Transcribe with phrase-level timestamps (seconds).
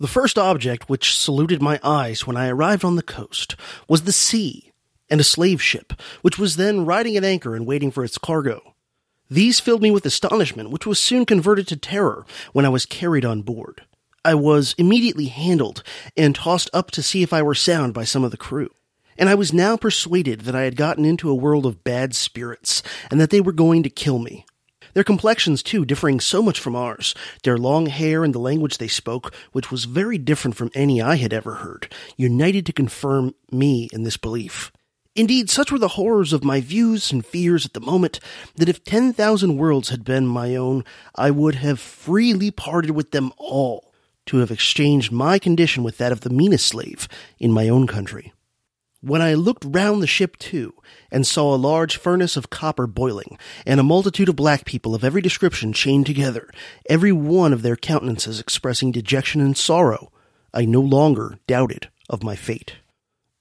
[0.00, 3.54] The first object which saluted my eyes when I arrived on the coast
[3.86, 4.72] was the sea
[5.10, 8.74] and a slave ship, which was then riding at anchor and waiting for its cargo.
[9.28, 13.26] These filled me with astonishment, which was soon converted to terror when I was carried
[13.26, 13.82] on board.
[14.24, 15.82] I was immediately handled
[16.16, 18.70] and tossed up to see if I were sound by some of the crew.
[19.18, 22.82] And I was now persuaded that I had gotten into a world of bad spirits
[23.10, 24.46] and that they were going to kill me.
[24.94, 28.88] Their complexions, too, differing so much from ours, their long hair and the language they
[28.88, 33.88] spoke, which was very different from any I had ever heard, united to confirm me
[33.92, 34.72] in this belief.
[35.16, 38.20] Indeed, such were the horrors of my views and fears at the moment
[38.56, 40.84] that if ten thousand worlds had been my own,
[41.16, 43.92] I would have freely parted with them all
[44.26, 47.08] to have exchanged my condition with that of the meanest slave
[47.40, 48.32] in my own country.
[49.02, 50.74] When I looked round the ship too,
[51.10, 55.02] and saw a large furnace of copper boiling, and a multitude of black people of
[55.02, 56.50] every description chained together,
[56.88, 60.12] every one of their countenances expressing dejection and sorrow,
[60.52, 62.76] I no longer doubted of my fate.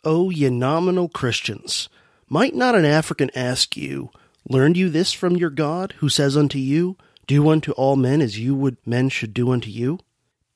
[0.05, 1.89] O ye nominal Christians,
[2.29, 4.11] might not an African ask you,
[4.47, 6.95] Learned you this from your God, who says unto you,
[7.27, 9.99] Do unto all men as you would men should do unto you?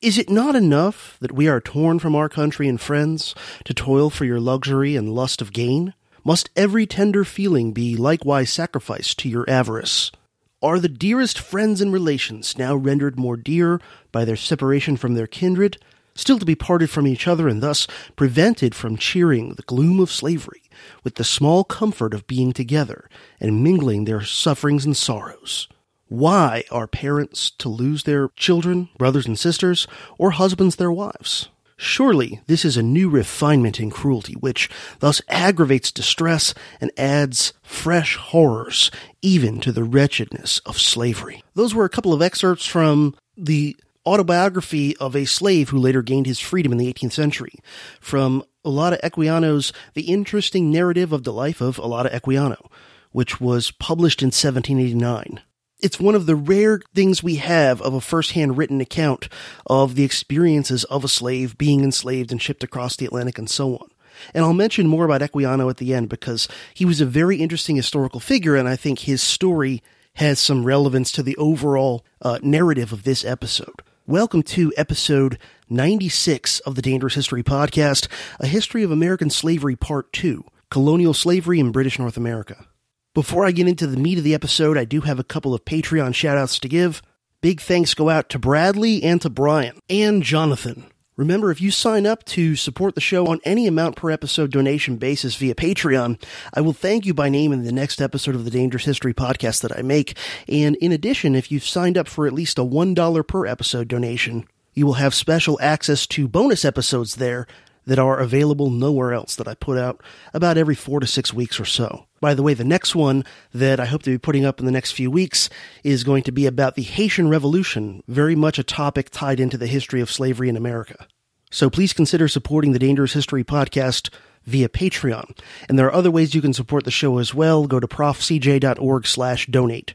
[0.04, 3.34] Is it not enough that we are torn from our country and friends
[3.64, 5.94] to toil for your luxury and lust of gain?
[6.22, 10.12] Must every tender feeling be likewise sacrificed to your avarice?
[10.60, 13.80] Are the dearest friends and relations now rendered more dear
[14.12, 15.78] by their separation from their kindred,
[16.14, 20.12] still to be parted from each other and thus prevented from cheering the gloom of
[20.12, 20.64] slavery
[21.02, 23.08] with the small comfort of being together
[23.40, 25.66] and mingling their sufferings and sorrows?
[26.08, 29.86] Why are parents to lose their children, brothers and sisters,
[30.18, 31.48] or husbands their wives?
[31.76, 34.70] Surely this is a new refinement in cruelty, which
[35.00, 38.90] thus aggravates distress and adds fresh horrors
[39.22, 41.42] even to the wretchedness of slavery.
[41.54, 43.76] Those were a couple of excerpts from the
[44.06, 47.58] autobiography of a slave who later gained his freedom in the 18th century,
[48.00, 52.70] from Olaudah Equiano's The Interesting Narrative of the Life of Olaudah Equiano,
[53.12, 55.40] which was published in 1789
[55.84, 59.28] it's one of the rare things we have of a first-hand written account
[59.66, 63.76] of the experiences of a slave being enslaved and shipped across the Atlantic and so
[63.76, 63.90] on.
[64.32, 67.76] And I'll mention more about Equiano at the end because he was a very interesting
[67.76, 69.82] historical figure, and I think his story
[70.14, 73.82] has some relevance to the overall uh, narrative of this episode.
[74.06, 78.08] Welcome to episode 96 of the Dangerous History Podcast,
[78.40, 82.64] a history of American slavery part 2, colonial slavery in British North America.
[83.14, 85.64] Before I get into the meat of the episode, I do have a couple of
[85.64, 87.00] Patreon shoutouts to give.
[87.40, 90.90] Big thanks go out to Bradley and to Brian and Jonathan.
[91.14, 94.96] Remember, if you sign up to support the show on any amount per episode donation
[94.96, 96.20] basis via Patreon,
[96.54, 99.62] I will thank you by name in the next episode of the Dangerous History podcast
[99.62, 100.16] that I make.
[100.48, 104.44] And in addition, if you've signed up for at least a $1 per episode donation,
[104.72, 107.46] you will have special access to bonus episodes there
[107.86, 110.02] that are available nowhere else that I put out
[110.32, 112.06] about every four to six weeks or so.
[112.20, 114.72] By the way, the next one that I hope to be putting up in the
[114.72, 115.50] next few weeks
[115.82, 119.66] is going to be about the Haitian Revolution, very much a topic tied into the
[119.66, 121.06] history of slavery in America.
[121.50, 124.10] So please consider supporting the Dangerous History podcast
[124.44, 125.38] via Patreon.
[125.68, 127.66] And there are other ways you can support the show as well.
[127.66, 129.94] Go to profcj.org slash donate.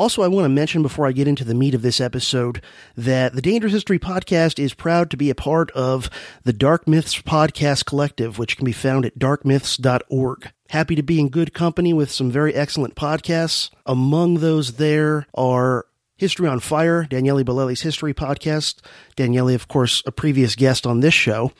[0.00, 2.62] Also, I want to mention before I get into the meat of this episode
[2.96, 6.08] that the Dangerous History Podcast is proud to be a part of
[6.42, 10.52] the Dark Myths Podcast Collective, which can be found at darkmyths.org.
[10.70, 13.68] Happy to be in good company with some very excellent podcasts.
[13.84, 15.84] Among those there are
[16.16, 18.80] History on Fire, Daniele Bolelli's history podcast.
[19.16, 21.52] Daniele, of course, a previous guest on this show.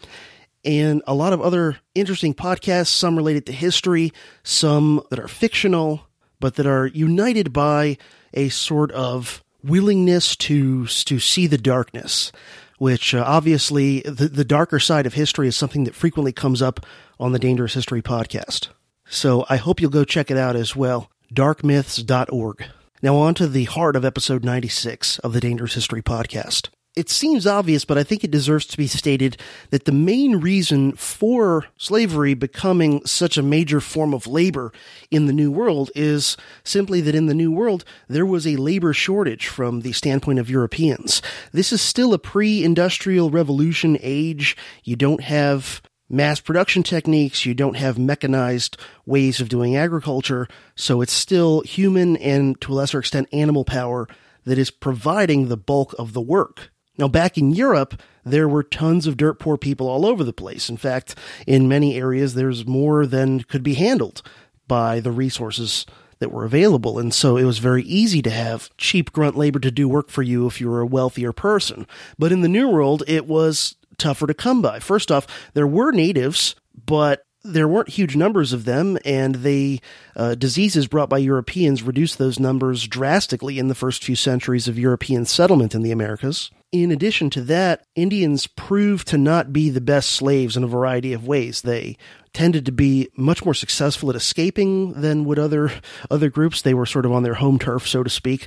[0.64, 6.06] And a lot of other interesting podcasts, some related to history, some that are fictional,
[6.40, 7.98] but that are united by
[8.34, 12.32] a sort of willingness to, to see the darkness
[12.80, 16.80] which uh, obviously the, the darker side of history is something that frequently comes up
[17.20, 18.68] on the Dangerous History podcast.
[19.04, 21.10] So I hope you'll go check it out as well.
[21.34, 22.64] Darkmyths.org.
[23.02, 27.46] Now on to the heart of episode 96 of the Dangerous History podcast it seems
[27.46, 29.36] obvious, but I think it deserves to be stated
[29.70, 34.72] that the main reason for slavery becoming such a major form of labor
[35.08, 38.92] in the New World is simply that in the New World there was a labor
[38.92, 41.22] shortage from the standpoint of Europeans.
[41.52, 44.56] This is still a pre industrial revolution age.
[44.82, 48.76] You don't have mass production techniques, you don't have mechanized
[49.06, 54.08] ways of doing agriculture, so it's still human and to a lesser extent animal power
[54.44, 56.72] that is providing the bulk of the work.
[56.98, 60.68] Now, back in Europe, there were tons of dirt poor people all over the place.
[60.68, 61.14] In fact,
[61.46, 64.22] in many areas, there's more than could be handled
[64.68, 65.86] by the resources
[66.20, 66.98] that were available.
[66.98, 70.22] And so it was very easy to have cheap grunt labor to do work for
[70.22, 71.86] you if you were a wealthier person.
[72.18, 74.78] But in the New World, it was tougher to come by.
[74.78, 76.54] First off, there were natives,
[76.86, 79.80] but there weren't huge numbers of them, and the
[80.14, 84.78] uh, diseases brought by Europeans reduced those numbers drastically in the first few centuries of
[84.78, 86.50] European settlement in the Americas.
[86.72, 91.12] In addition to that, Indians proved to not be the best slaves in a variety
[91.12, 91.62] of ways.
[91.62, 91.96] They
[92.32, 95.72] tended to be much more successful at escaping than would other
[96.10, 96.62] other groups.
[96.62, 98.46] They were sort of on their home turf, so to speak.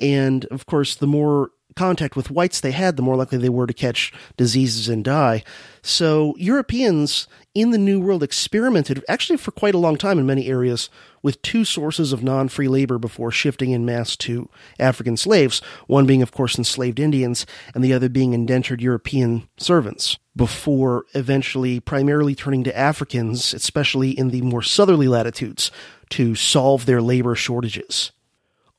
[0.00, 3.66] And of course, the more contact with whites they had, the more likely they were
[3.66, 5.44] to catch diseases and die.
[5.82, 10.48] So Europeans in the New World experimented actually for quite a long time in many
[10.48, 10.88] areas
[11.22, 16.06] with two sources of non free labor before shifting in mass to African slaves, one
[16.06, 22.34] being, of course, enslaved Indians, and the other being indentured European servants, before eventually primarily
[22.34, 25.70] turning to Africans, especially in the more southerly latitudes,
[26.10, 28.12] to solve their labor shortages.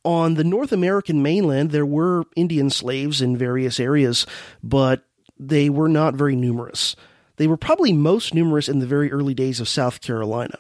[0.03, 4.25] On the North American mainland, there were Indian slaves in various areas,
[4.63, 5.03] but
[5.37, 6.95] they were not very numerous.
[7.37, 10.57] They were probably most numerous in the very early days of South Carolina.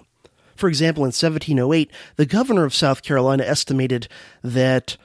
[0.61, 4.07] For example, in 1708, the governor of South Carolina estimated
[4.43, 4.95] that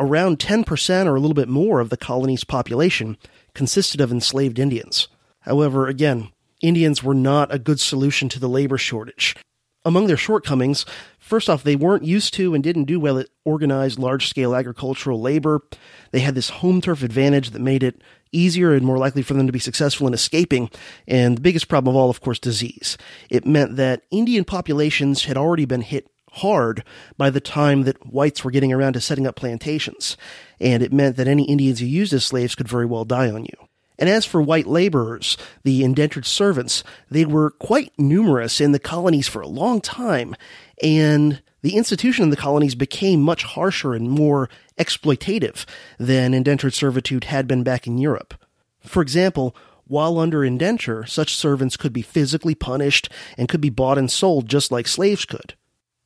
[0.00, 3.16] around 10% or a little bit more of the colony's population
[3.54, 5.06] consisted of enslaved Indians.
[5.42, 6.32] However, again,
[6.62, 9.36] Indians were not a good solution to the labor shortage.
[9.84, 10.84] Among their shortcomings,
[11.20, 15.20] first off, they weren't used to and didn't do well at organized large scale agricultural
[15.20, 15.62] labor.
[16.10, 18.02] They had this home turf advantage that made it
[18.34, 20.70] easier and more likely for them to be successful in escaping.
[21.06, 22.98] And the biggest problem of all, of course, disease.
[23.30, 26.82] It meant that Indian populations had already been hit hard
[27.16, 30.16] by the time that whites were getting around to setting up plantations.
[30.60, 33.44] And it meant that any Indians you used as slaves could very well die on
[33.44, 33.68] you.
[33.98, 39.28] And as for white laborers, the indentured servants, they were quite numerous in the colonies
[39.28, 40.34] for a long time,
[40.82, 45.64] and the institution in the colonies became much harsher and more exploitative
[45.98, 48.34] than indentured servitude had been back in Europe.
[48.82, 49.56] For example,
[49.86, 54.48] while under indenture, such servants could be physically punished and could be bought and sold
[54.48, 55.54] just like slaves could.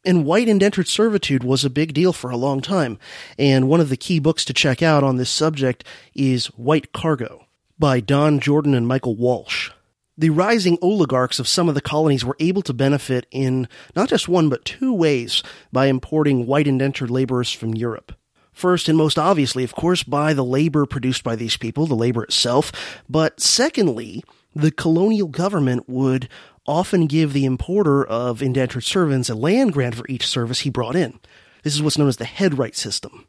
[0.04, 2.98] And white indentured servitude was a big deal for a long time,
[3.38, 7.46] and one of the key books to check out on this subject is White Cargo
[7.78, 9.70] by Don Jordan and Michael Walsh.
[10.16, 14.28] The rising oligarchs of some of the colonies were able to benefit in not just
[14.28, 15.42] one but two ways
[15.72, 18.12] by importing white indentured laborers from Europe.
[18.58, 22.24] First, and most obviously, of course, by the labor produced by these people, the labor
[22.24, 22.72] itself,
[23.08, 26.28] but secondly, the colonial government would
[26.66, 30.96] often give the importer of indentured servants a land grant for each service he brought
[30.96, 31.20] in.
[31.62, 33.28] This is what's known as the headright system.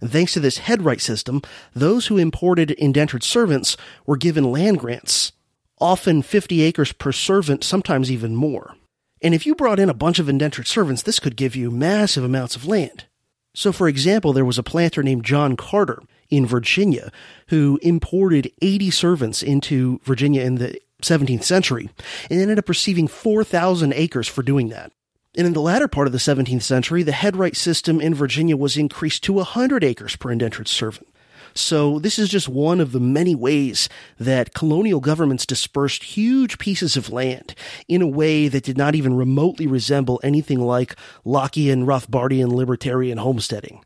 [0.00, 1.42] And thanks to this headright system,
[1.74, 3.76] those who imported indentured servants
[4.06, 5.32] were given land grants,
[5.80, 8.76] often 50 acres per servant, sometimes even more.
[9.20, 12.22] And if you brought in a bunch of indentured servants, this could give you massive
[12.22, 13.06] amounts of land.
[13.54, 17.12] So, for example, there was a planter named John Carter in Virginia
[17.48, 21.90] who imported 80 servants into Virginia in the 17th century
[22.30, 24.92] and ended up receiving 4,000 acres for doing that.
[25.36, 28.76] And in the latter part of the 17th century, the headright system in Virginia was
[28.76, 31.08] increased to 100 acres per indentured servant.
[31.54, 36.96] So this is just one of the many ways that colonial governments dispersed huge pieces
[36.96, 37.54] of land
[37.88, 43.84] in a way that did not even remotely resemble anything like Lockean, Rothbardian, libertarian homesteading.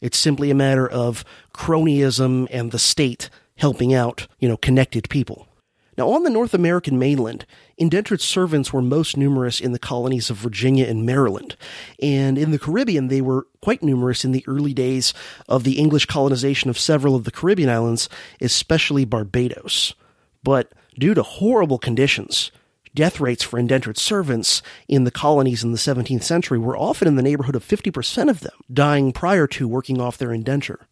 [0.00, 5.48] It's simply a matter of cronyism and the state helping out, you know, connected people.
[5.96, 10.36] Now, on the North American mainland, indentured servants were most numerous in the colonies of
[10.36, 11.56] Virginia and Maryland,
[12.00, 15.14] and in the Caribbean, they were quite numerous in the early days
[15.48, 18.08] of the English colonization of several of the Caribbean islands,
[18.40, 19.94] especially Barbados.
[20.42, 22.50] But due to horrible conditions,
[22.94, 27.16] death rates for indentured servants in the colonies in the 17th century were often in
[27.16, 30.86] the neighborhood of 50% of them dying prior to working off their indenture.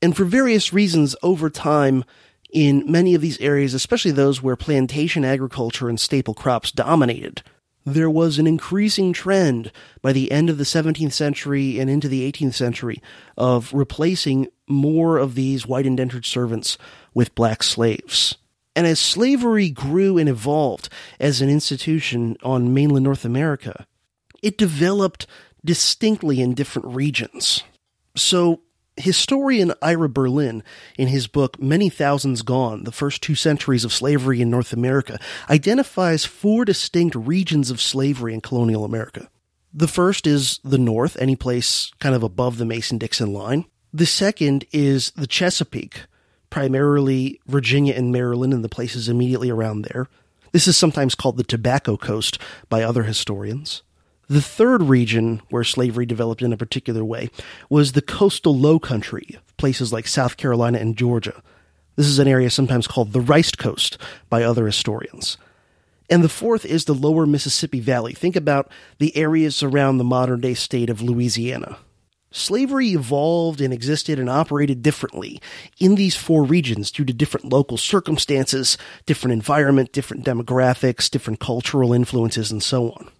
[0.00, 2.04] And for various reasons, over time,
[2.50, 7.42] in many of these areas, especially those where plantation agriculture and staple crops dominated,
[7.84, 12.30] there was an increasing trend by the end of the 17th century and into the
[12.30, 13.02] 18th century
[13.36, 16.76] of replacing more of these white indentured servants
[17.14, 18.36] with black slaves.
[18.76, 20.88] And as slavery grew and evolved
[21.18, 23.86] as an institution on mainland North America,
[24.42, 25.26] it developed
[25.64, 27.64] distinctly in different regions.
[28.16, 28.60] So
[28.98, 30.62] Historian Ira Berlin,
[30.96, 35.18] in his book Many Thousands Gone, The First Two Centuries of Slavery in North America,
[35.48, 39.28] identifies four distinct regions of slavery in colonial America.
[39.72, 43.64] The first is the North, any place kind of above the Mason Dixon line.
[43.92, 46.02] The second is the Chesapeake,
[46.50, 50.08] primarily Virginia and Maryland and the places immediately around there.
[50.52, 52.38] This is sometimes called the Tobacco Coast
[52.68, 53.82] by other historians.
[54.30, 57.30] The third region where slavery developed in a particular way
[57.70, 61.42] was the coastal low country, places like South Carolina and Georgia.
[61.96, 63.96] This is an area sometimes called the Rice Coast
[64.28, 65.38] by other historians.
[66.10, 68.12] And the fourth is the lower Mississippi Valley.
[68.12, 71.78] Think about the areas around the modern day state of Louisiana.
[72.30, 75.40] Slavery evolved and existed and operated differently
[75.80, 81.94] in these four regions due to different local circumstances, different environment, different demographics, different cultural
[81.94, 83.10] influences, and so on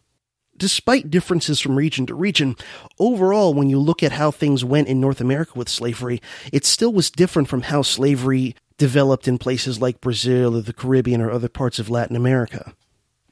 [0.59, 2.57] despite differences from region to region,
[2.99, 6.21] overall, when you look at how things went in North America with slavery,
[6.53, 11.21] it still was different from how slavery developed in places like Brazil or the Caribbean
[11.21, 12.75] or other parts of Latin America.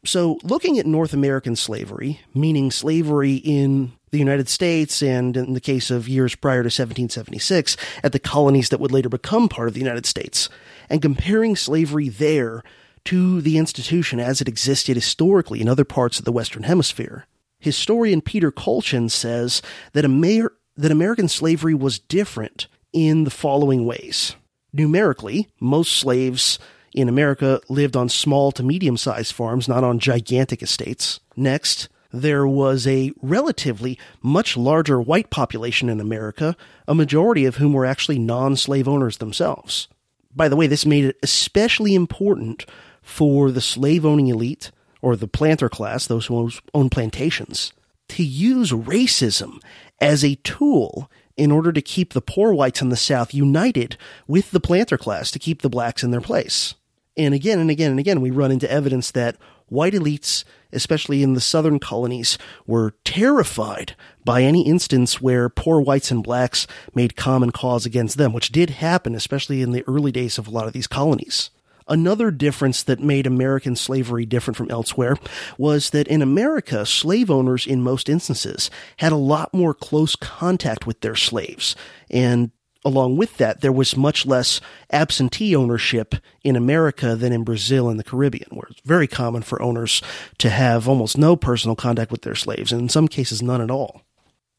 [0.05, 5.61] So, looking at North American slavery, meaning slavery in the United States and in the
[5.61, 9.75] case of years prior to 1776, at the colonies that would later become part of
[9.75, 10.49] the United States,
[10.89, 12.63] and comparing slavery there
[13.07, 17.27] to the institution as it existed historically in other parts of the Western Hemisphere.
[17.59, 24.37] Historian Peter Kolchin says that, Amer- that American slavery was different in the following ways.
[24.73, 26.59] Numerically, most slaves
[26.93, 31.21] in America lived on small to medium sized farms, not on gigantic estates.
[31.37, 36.57] Next, there was a relatively much larger white population in America,
[36.89, 39.89] a majority of whom were actually non slave owners themselves.
[40.35, 42.67] By the way, this made it especially important
[43.07, 47.73] for the slave owning elite or the planter class, those who own plantations,
[48.09, 49.63] to use racism
[50.01, 53.97] as a tool in order to keep the poor whites in the South united
[54.27, 56.75] with the planter class to keep the blacks in their place.
[57.17, 59.37] And again and again and again, we run into evidence that
[59.67, 63.95] white elites, especially in the southern colonies, were terrified
[64.25, 68.71] by any instance where poor whites and blacks made common cause against them, which did
[68.71, 71.51] happen, especially in the early days of a lot of these colonies.
[71.89, 75.17] Another difference that made American slavery different from elsewhere
[75.57, 80.87] was that in America, slave owners in most instances had a lot more close contact
[80.87, 81.77] with their slaves.
[82.11, 82.51] And
[82.85, 84.61] along with that, there was much less
[84.93, 89.61] absentee ownership in America than in Brazil and the Caribbean, where it's very common for
[89.63, 90.03] owners
[90.39, 93.71] to have almost no personal contact with their slaves, and in some cases, none at
[93.71, 94.03] all.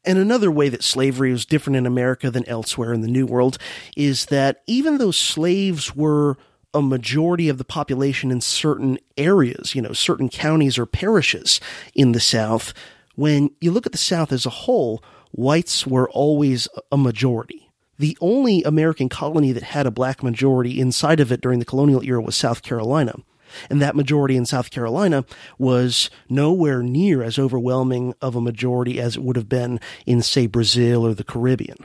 [0.05, 3.57] And another way that slavery was different in America than elsewhere in the New World
[3.95, 6.37] is that even though slaves were
[6.73, 11.59] a majority of the population in certain areas, you know, certain counties or parishes
[11.93, 12.73] in the South,
[13.15, 17.69] when you look at the South as a whole, whites were always a majority.
[17.99, 22.03] The only American colony that had a black majority inside of it during the colonial
[22.03, 23.15] era was South Carolina.
[23.69, 25.25] And that majority in South Carolina
[25.57, 30.47] was nowhere near as overwhelming of a majority as it would have been in, say,
[30.47, 31.77] Brazil or the Caribbean.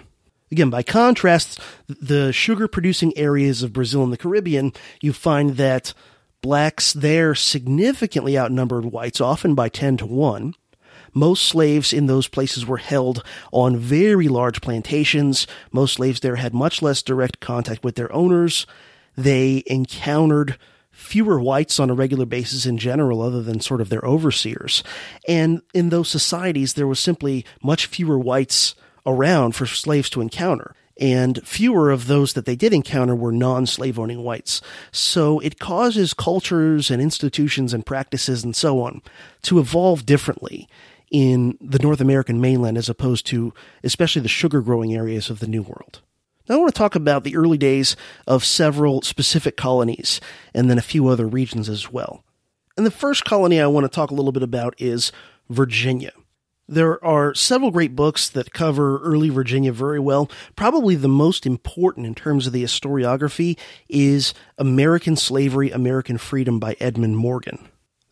[0.52, 5.94] Again, by contrast, the sugar producing areas of Brazil and the Caribbean, you find that
[6.42, 10.54] blacks there significantly outnumbered whites, often by 10 to 1.
[11.14, 15.47] Most slaves in those places were held on very large plantations.
[15.73, 18.66] Most slaves there had much less direct contact with their owners.
[19.16, 20.59] They encountered
[20.90, 24.85] fewer whites on a regular basis in general, other than sort of their overseers.
[25.26, 28.75] And in those societies, there was simply much fewer whites
[29.06, 30.75] around for slaves to encounter.
[31.00, 34.61] And fewer of those that they did encounter were non slave owning whites.
[34.90, 39.02] So it causes cultures and institutions and practices and so on
[39.42, 40.68] to evolve differently
[41.11, 45.47] in the North American mainland as opposed to especially the sugar growing areas of the
[45.47, 46.00] New World.
[46.49, 50.21] Now, I want to talk about the early days of several specific colonies
[50.52, 52.25] and then a few other regions as well.
[52.76, 55.12] And the first colony I want to talk a little bit about is
[55.49, 56.12] Virginia.
[56.73, 60.31] There are several great books that cover early Virginia very well.
[60.57, 63.59] Probably the most important in terms of the historiography
[63.91, 67.59] is American Slavery, American Freedom by Edmund Morgan.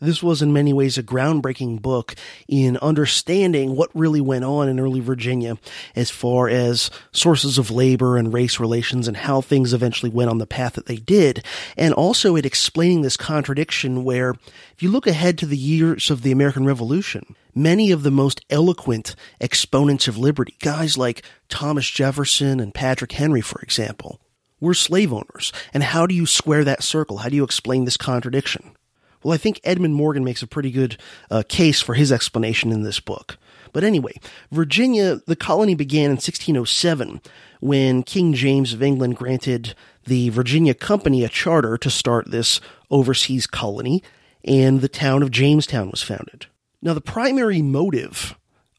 [0.03, 2.15] This was in many ways a groundbreaking book
[2.49, 5.59] in understanding what really went on in early Virginia
[5.95, 10.39] as far as sources of labor and race relations and how things eventually went on
[10.39, 11.45] the path that they did.
[11.77, 14.31] And also it explaining this contradiction where
[14.75, 18.41] if you look ahead to the years of the American Revolution, many of the most
[18.49, 24.19] eloquent exponents of liberty, guys like Thomas Jefferson and Patrick Henry, for example,
[24.61, 25.53] were slave owners.
[25.75, 27.19] And how do you square that circle?
[27.19, 28.75] How do you explain this contradiction?
[29.23, 30.97] Well, I think Edmund Morgan makes a pretty good
[31.31, 33.39] uh, case for his explanation in this book.
[33.73, 34.15] But anyway,
[34.51, 37.21] Virginia, the colony began in 1607
[37.61, 39.75] when King James of England granted
[40.07, 42.61] the Virginia Company a charter to start this
[42.91, 44.03] overseas colony,
[44.45, 46.47] and the town of Jamestown was founded.
[46.83, 48.35] Now, the primary motive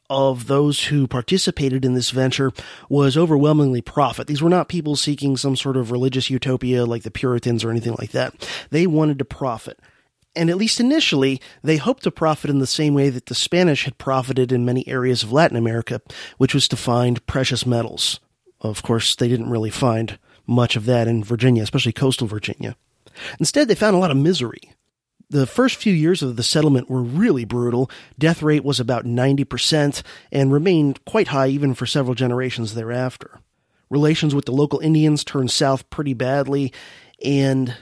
[0.10, 2.52] of those who participated in this venture
[2.90, 4.28] was overwhelmingly profit.
[4.28, 7.96] These were not people seeking some sort of religious utopia like the Puritans or anything
[7.98, 8.50] like that.
[8.72, 9.80] They wanted to profit.
[10.36, 13.84] And at least initially, they hoped to profit in the same way that the Spanish
[13.84, 16.02] had profited in many areas of Latin America,
[16.38, 18.20] which was to find precious metals.
[18.62, 22.76] Of course, they didn't really find much of that in Virginia, especially coastal Virginia.
[23.40, 24.74] Instead, they found a lot of misery.
[25.30, 27.90] The first few years of the settlement were really brutal.
[28.20, 33.40] Death rate was about 90% and remained quite high even for several generations thereafter.
[33.90, 36.74] Relations with the local Indians turned south pretty badly,
[37.24, 37.76] and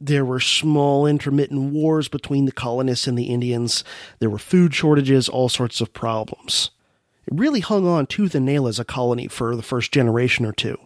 [0.00, 3.84] there were small intermittent wars between the colonists and the Indians.
[4.18, 6.70] There were food shortages, all sorts of problems.
[7.26, 10.52] It really hung on tooth and nail as a colony for the first generation or
[10.52, 10.78] two.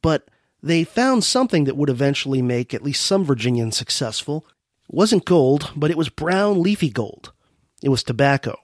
[0.00, 0.28] But
[0.62, 4.46] they found something that would eventually make at least some Virginians successful.
[4.88, 7.32] It wasn't gold, but it was brown leafy gold.
[7.82, 8.58] It was tobacco,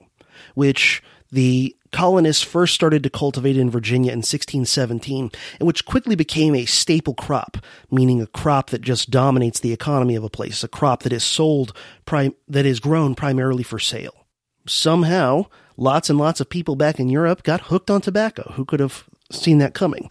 [0.55, 6.55] which the colonists first started to cultivate in Virginia in 1617, and which quickly became
[6.55, 7.57] a staple crop,
[7.89, 11.23] meaning a crop that just dominates the economy of a place, a crop that is
[11.23, 11.73] sold,
[12.05, 14.25] prim- that is grown primarily for sale.
[14.67, 18.53] Somehow, lots and lots of people back in Europe got hooked on tobacco.
[18.55, 20.09] Who could have seen that coming?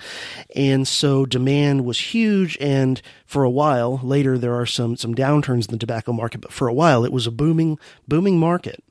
[0.56, 5.68] And so demand was huge, and for a while, later there are some, some downturns
[5.68, 8.82] in the tobacco market, but for a while it was a booming, booming market.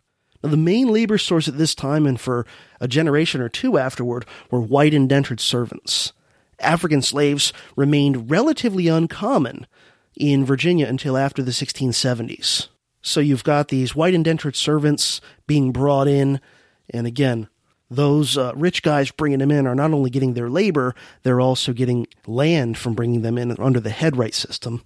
[0.44, 2.46] Now, the main labor source at this time and for
[2.80, 6.14] a generation or two afterward were white indentured servants.
[6.60, 9.68] African slaves remained relatively uncommon
[10.16, 12.68] in Virginia until after the 1670s.
[13.02, 16.42] So you've got these white indentured servants being brought in,
[16.90, 17.48] and again,
[17.90, 21.74] those uh, rich guys bringing them in are not only getting their labor, they're also
[21.74, 24.84] getting land from bringing them in under the headright system.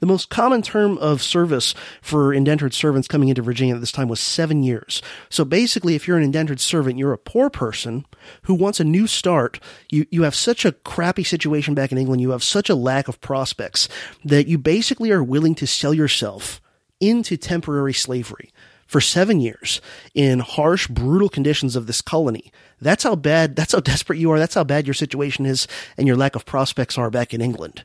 [0.00, 4.08] The most common term of service for indentured servants coming into Virginia at this time
[4.08, 5.02] was seven years.
[5.28, 8.06] So basically, if you're an indentured servant, you're a poor person
[8.42, 9.60] who wants a new start.
[9.90, 12.20] You, you have such a crappy situation back in England.
[12.20, 13.88] You have such a lack of prospects
[14.24, 16.60] that you basically are willing to sell yourself
[17.00, 18.50] into temporary slavery
[18.88, 19.80] for seven years
[20.14, 22.50] in harsh, brutal conditions of this colony.
[22.80, 24.38] That's how bad, that's how desperate you are.
[24.38, 27.84] That's how bad your situation is and your lack of prospects are back in England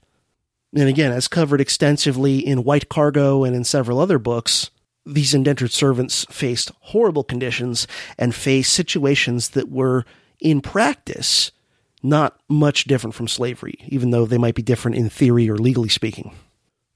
[0.75, 4.71] and again, as covered extensively in White Cargo and in several other books,
[5.05, 10.05] these indentured servants faced horrible conditions and faced situations that were,
[10.39, 11.51] in practice,
[12.01, 15.89] not much different from slavery, even though they might be different in theory or legally
[15.89, 16.33] speaking.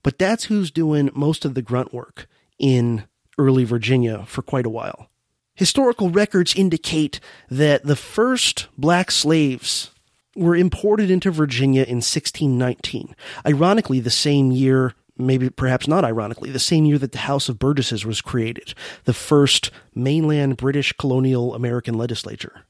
[0.02, 2.26] But that's who's doing most of the grunt work
[2.58, 3.04] in
[3.36, 5.10] early Virginia for quite a while.
[5.54, 9.90] Historical records indicate that the first black slaves
[10.38, 13.14] were imported into Virginia in 1619.
[13.46, 17.58] Ironically, the same year, maybe perhaps not ironically, the same year that the House of
[17.58, 18.74] Burgesses was created,
[19.04, 22.62] the first mainland British colonial American legislature.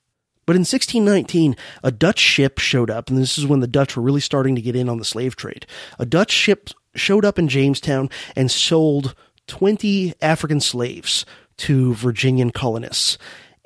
[0.47, 4.03] But in 1619, a Dutch ship showed up, and this is when the Dutch were
[4.03, 5.67] really starting to get in on the slave trade.
[5.99, 9.15] A Dutch ship showed up in Jamestown and sold
[9.47, 11.27] 20 African slaves
[11.59, 13.19] to Virginian colonists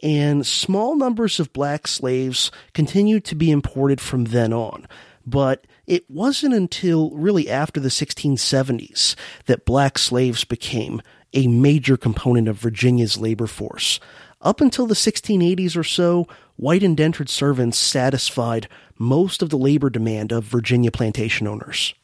[0.03, 4.87] and small numbers of black slaves continued to be imported from then on.
[5.25, 9.15] But it wasn't until really after the 1670s
[9.47, 11.01] that black slaves became
[11.33, 14.01] a major component of Virginia's labor force.
[14.41, 20.33] Up until the 1680s or so, white indentured servants satisfied most of the labor demand
[20.33, 21.95] of Virginia plantation owners.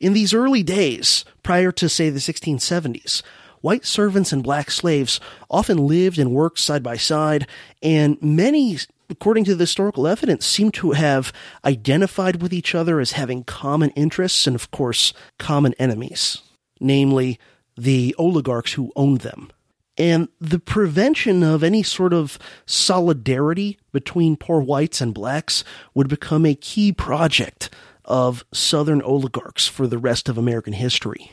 [0.00, 3.22] In these early days, prior to, say, the 1670s,
[3.60, 7.46] white servants and black slaves often lived and worked side by side,
[7.82, 8.78] and many
[9.10, 11.32] according to the historical evidence, seem to have
[11.64, 16.42] identified with each other as having common interests and, of course, common enemies,
[16.80, 17.38] namely
[17.76, 19.50] the oligarchs who owned them.
[19.96, 26.46] And the prevention of any sort of solidarity between poor whites and blacks would become
[26.46, 27.70] a key project
[28.04, 31.32] of Southern oligarchs for the rest of American history.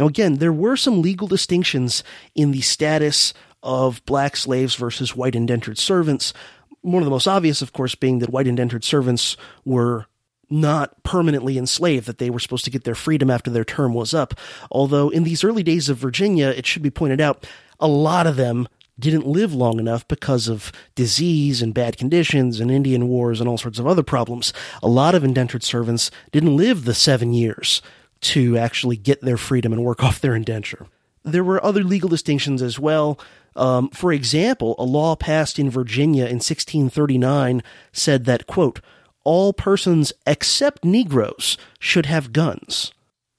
[0.00, 2.02] Now, again, there were some legal distinctions
[2.34, 6.32] in the status of black slaves versus white indentured servants.
[6.80, 9.36] One of the most obvious, of course, being that white indentured servants
[9.66, 10.06] were
[10.48, 14.14] not permanently enslaved, that they were supposed to get their freedom after their term was
[14.14, 14.32] up.
[14.70, 17.46] Although in these early days of Virginia, it should be pointed out,
[17.78, 22.70] a lot of them didn't live long enough because of disease and bad conditions and
[22.70, 24.54] Indian wars and all sorts of other problems.
[24.82, 27.82] A lot of indentured servants didn't live the seven years
[28.22, 30.86] to actually get their freedom and work off their indenture.
[31.22, 33.18] There were other legal distinctions as well.
[33.56, 38.80] Um, for example, a law passed in Virginia in 1639 said that, quote,
[39.24, 42.92] all persons except Negroes should have guns.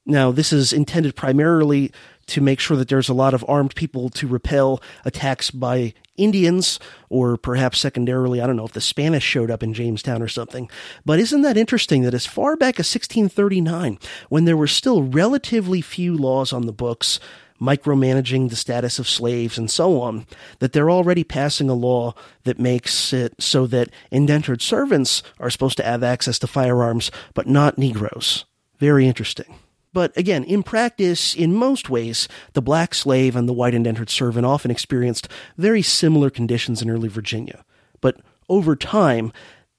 [0.05, 1.91] Now, this is intended primarily
[2.31, 6.79] to make sure that there's a lot of armed people to repel attacks by Indians,
[7.09, 10.69] or perhaps secondarily, I don't know if the Spanish showed up in Jamestown or something.
[11.05, 15.81] But isn't that interesting that as far back as 1639, when there were still relatively
[15.81, 17.19] few laws on the books,
[17.59, 20.25] micromanaging the status of slaves and so on,
[20.59, 22.13] that they're already passing a law
[22.45, 27.47] that makes it so that indentured servants are supposed to have access to firearms, but
[27.47, 28.45] not Negroes.
[28.79, 29.59] Very interesting.
[29.93, 34.45] But again, in practice, in most ways, the black slave and the white indentured servant
[34.45, 35.27] often experienced
[35.57, 37.65] very similar conditions in early Virginia.
[37.99, 39.33] But over time,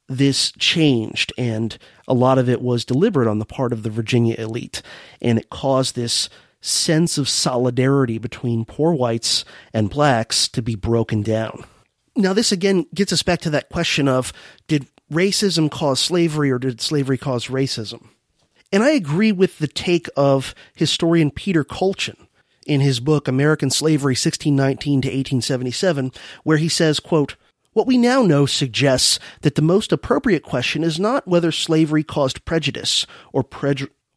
[0.08, 4.34] this changed, and a lot of it was deliberate on the part of the Virginia
[4.38, 4.82] elite,
[5.20, 6.28] and it caused this
[6.60, 11.64] sense of solidarity between poor whites and blacks to be broken down.
[12.14, 14.32] Now, this again gets us back to that question of
[14.68, 18.08] did racism cause slavery or did slavery cause racism?
[18.72, 22.16] And I agree with the take of historian Peter Kolchin
[22.66, 27.36] in his book American Slavery 1619 to 1877 where he says, quote,
[27.74, 32.44] what we now know suggests that the most appropriate question is not whether slavery caused
[32.44, 33.46] prejudice or,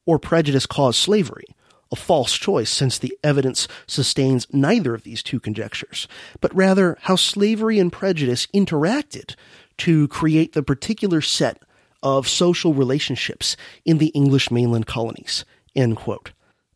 [0.06, 1.46] or prejudice caused slavery,
[1.92, 6.06] a false choice since the evidence sustains neither of these two conjectures,
[6.42, 9.36] but rather how slavery and prejudice interacted
[9.78, 11.62] to create the particular set
[12.04, 15.46] of social relationships in the English mainland colonies.
[15.76, 16.32] End quote.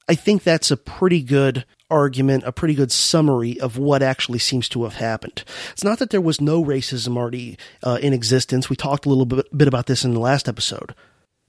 [0.07, 4.67] I think that's a pretty good argument, a pretty good summary of what actually seems
[4.69, 5.43] to have happened.
[5.71, 8.69] It's not that there was no racism already uh, in existence.
[8.69, 10.95] We talked a little bit, bit about this in the last episode.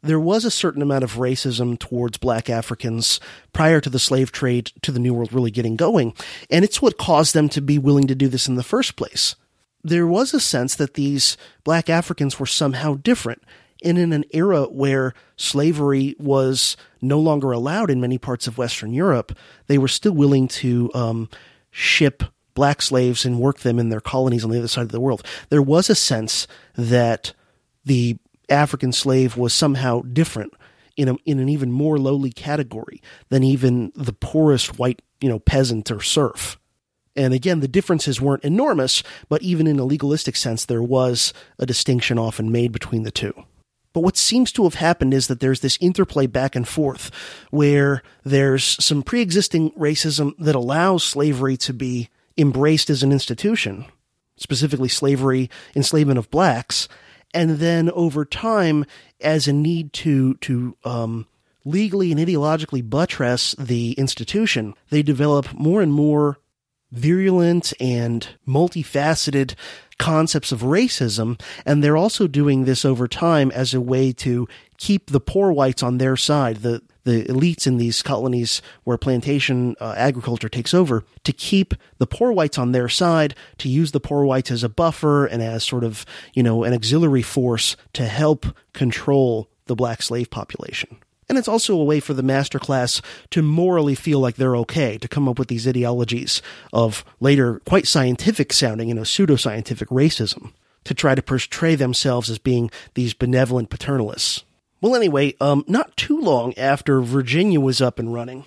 [0.02, 3.20] There was a certain amount of racism towards black Africans
[3.52, 6.14] prior to the slave trade to the New World really getting going,
[6.50, 9.36] and it's what caused them to be willing to do this in the first place.
[9.82, 13.42] There was a sense that these black Africans were somehow different,
[13.82, 18.92] and in an era where slavery was no longer allowed in many parts of Western
[18.92, 19.36] Europe,
[19.68, 21.28] they were still willing to um,
[21.70, 22.22] ship
[22.54, 25.24] black slaves and work them in their colonies on the other side of the world.
[25.48, 27.32] There was a sense that
[27.84, 28.18] the
[28.50, 30.52] African slave was somehow different
[30.96, 35.38] in a, in an even more lowly category than even the poorest white you know
[35.38, 36.58] peasant or serf.
[37.20, 41.66] And again, the differences weren't enormous, but even in a legalistic sense, there was a
[41.66, 43.34] distinction often made between the two.
[43.92, 47.10] But what seems to have happened is that there's this interplay back and forth
[47.50, 53.84] where there's some pre existing racism that allows slavery to be embraced as an institution,
[54.38, 56.88] specifically slavery, enslavement of blacks.
[57.34, 58.86] And then over time,
[59.20, 61.26] as a need to, to, um,
[61.66, 66.38] legally and ideologically buttress the institution, they develop more and more
[66.92, 69.54] virulent and multifaceted
[69.98, 71.40] concepts of racism.
[71.66, 74.48] And they're also doing this over time as a way to
[74.78, 79.76] keep the poor whites on their side, the, the elites in these colonies where plantation
[79.78, 84.00] uh, agriculture takes over, to keep the poor whites on their side, to use the
[84.00, 88.06] poor whites as a buffer and as sort of, you know, an auxiliary force to
[88.06, 90.98] help control the black slave population.
[91.30, 94.98] And it's also a way for the master class to morally feel like they're okay,
[94.98, 100.52] to come up with these ideologies of later quite scientific sounding, you know, pseudoscientific racism,
[100.82, 104.42] to try to portray themselves as being these benevolent paternalists.
[104.80, 108.44] Well, anyway, um, not too long after Virginia was up and running,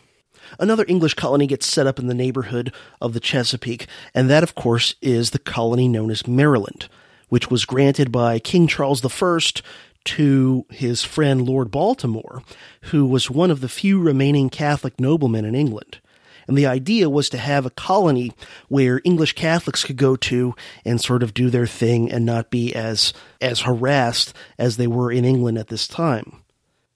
[0.60, 4.56] another English colony gets set up in the neighborhood of the Chesapeake, and that, of
[4.56, 6.90] course, is the colony known as Maryland,
[7.30, 9.62] which was granted by King Charles I
[10.06, 12.44] to his friend Lord Baltimore,
[12.84, 16.00] who was one of the few remaining Catholic noblemen in England.
[16.48, 18.34] And the idea was to have a colony
[18.68, 22.76] where English Catholics could go to and sort of do their thing and not be
[22.76, 26.44] as, as harassed as they were in England at this time.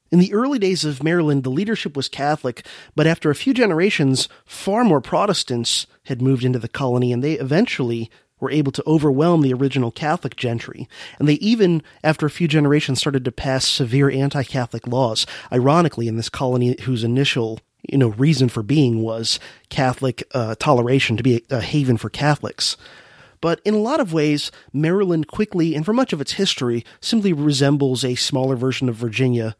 [0.10, 2.66] In the early days of Maryland, the leadership was Catholic,
[2.96, 7.34] but after a few generations, far more Protestants had moved into the colony and they
[7.34, 8.10] eventually
[8.40, 10.88] were able to overwhelm the original Catholic gentry,
[11.20, 15.26] and they even, after a few generations, started to pass severe anti-Catholic laws.
[15.52, 21.18] Ironically, in this colony whose initial you know reason for being was Catholic uh, toleration
[21.18, 22.78] to be a, a haven for Catholics.
[23.40, 27.34] But in a lot of ways, Maryland quickly, and for much of its history, simply
[27.34, 29.56] resembles a smaller version of Virginia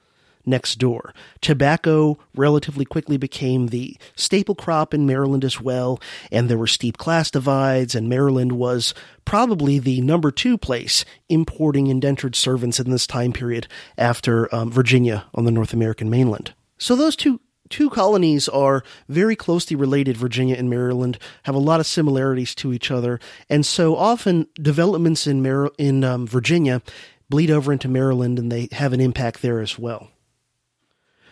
[0.48, 1.14] next door.
[1.42, 6.00] Tobacco relatively quickly became the staple crop in Maryland as well,
[6.32, 8.94] and there were steep class divides, and Maryland was
[9.26, 15.26] probably the number two place importing indentured servants in this time period after um, Virginia
[15.36, 16.54] on the North American mainland.
[16.78, 20.16] So those two two colonies are very closely related.
[20.16, 25.28] Virginia and Maryland have a lot of similarities to each other, and so often developments
[25.28, 26.82] in Mar- in um, Virginia
[27.30, 30.10] bleed over into Maryland, and they have an impact there as well.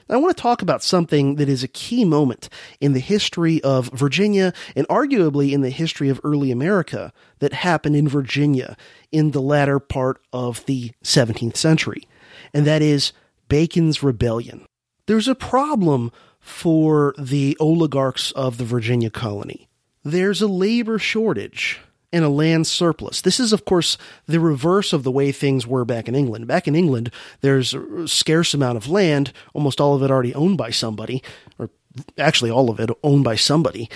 [0.07, 2.47] I want to talk about something that is a key moment
[2.79, 7.95] in the history of Virginia and arguably in the history of early America that happened
[7.95, 8.77] in Virginia
[9.11, 12.07] in the latter part of the 17th century,
[12.53, 13.13] and that is
[13.47, 14.65] Bacon's Rebellion.
[15.07, 19.67] There's a problem for the oligarchs of the Virginia colony.
[20.03, 21.79] There's a labor shortage
[22.15, 23.19] and a land surplus.
[23.19, 26.47] This is, of course, the reverse of the way things were back in England.
[26.47, 30.57] Back in England, there's a scarce amount of land, almost all of it already owned
[30.57, 31.21] by somebody,
[31.59, 31.69] or
[32.17, 33.89] actually all of it owned by somebody,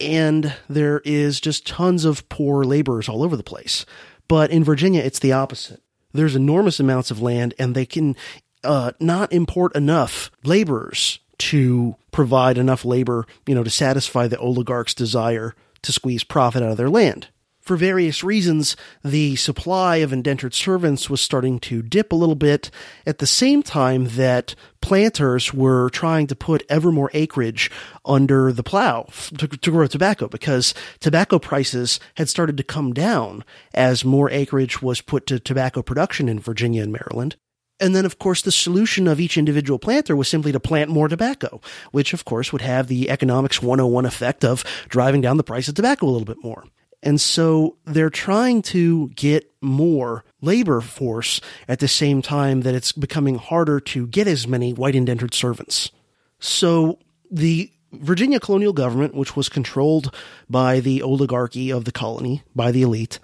[0.00, 3.84] and there is just tons of poor laborers all over the place.
[4.26, 5.82] But in Virginia, it's the opposite.
[6.14, 8.16] There's enormous amounts of land, and they can
[8.64, 14.94] uh, not import enough laborers to provide enough labor, you know, to satisfy the oligarchs'
[14.94, 17.28] desire to squeeze profit out of their land
[17.70, 22.68] for various reasons, the supply of indentured servants was starting to dip a little bit
[23.06, 27.70] at the same time that planters were trying to put ever more acreage
[28.04, 29.06] under the plow
[29.38, 34.82] to, to, grow tobacco because tobacco prices had started to come down as more acreage
[34.82, 37.36] was put to tobacco production in Virginia and Maryland.
[37.78, 41.06] And then, of course, the solution of each individual planter was simply to plant more
[41.06, 41.60] tobacco,
[41.92, 45.76] which, of course, would have the economics 101 effect of driving down the price of
[45.76, 46.64] tobacco a little bit more.
[47.02, 52.92] And so they're trying to get more labor force at the same time that it's
[52.92, 55.90] becoming harder to get as many white indentured servants.
[56.38, 56.98] So
[57.30, 60.14] the Virginia colonial government, which was controlled
[60.48, 63.18] by the oligarchy of the colony, by the elite,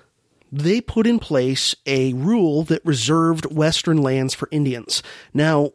[0.51, 5.03] they put in place a rule that reserved Western lands for Indians.
[5.35, 5.73] Now,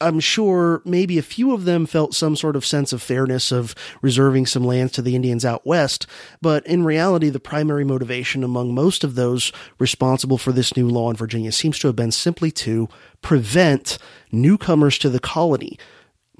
[0.00, 3.74] I'm sure maybe a few of them felt some sort of sense of fairness of
[4.00, 6.06] reserving some lands to the Indians out west,
[6.40, 11.10] but in reality, the primary motivation among most of those responsible for this new law
[11.10, 12.88] in Virginia seems to have been simply to
[13.20, 13.98] prevent
[14.32, 15.78] newcomers to the colony,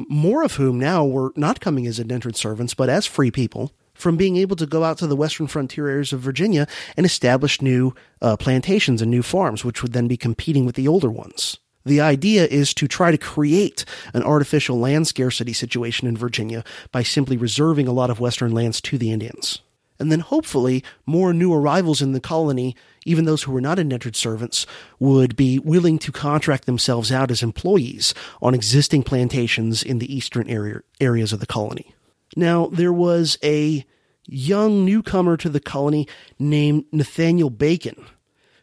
[0.09, 4.17] more of whom now were not coming as indentured servants, but as free people, from
[4.17, 7.95] being able to go out to the western frontier areas of Virginia and establish new
[8.23, 11.59] uh, plantations and new farms, which would then be competing with the older ones.
[11.85, 16.63] The idea is to try to create an artificial land scarcity situation in Virginia
[16.93, 19.61] by simply reserving a lot of western lands to the Indians.
[19.99, 24.17] And then hopefully more new arrivals in the colony, even those who were not indentured
[24.17, 24.67] servants,
[24.99, 30.49] would be willing to contract themselves out as employees on existing plantations in the eastern
[30.49, 31.95] area, areas of the colony.
[32.35, 33.85] Now, there was a
[34.27, 38.07] young newcomer to the colony named Nathaniel Bacon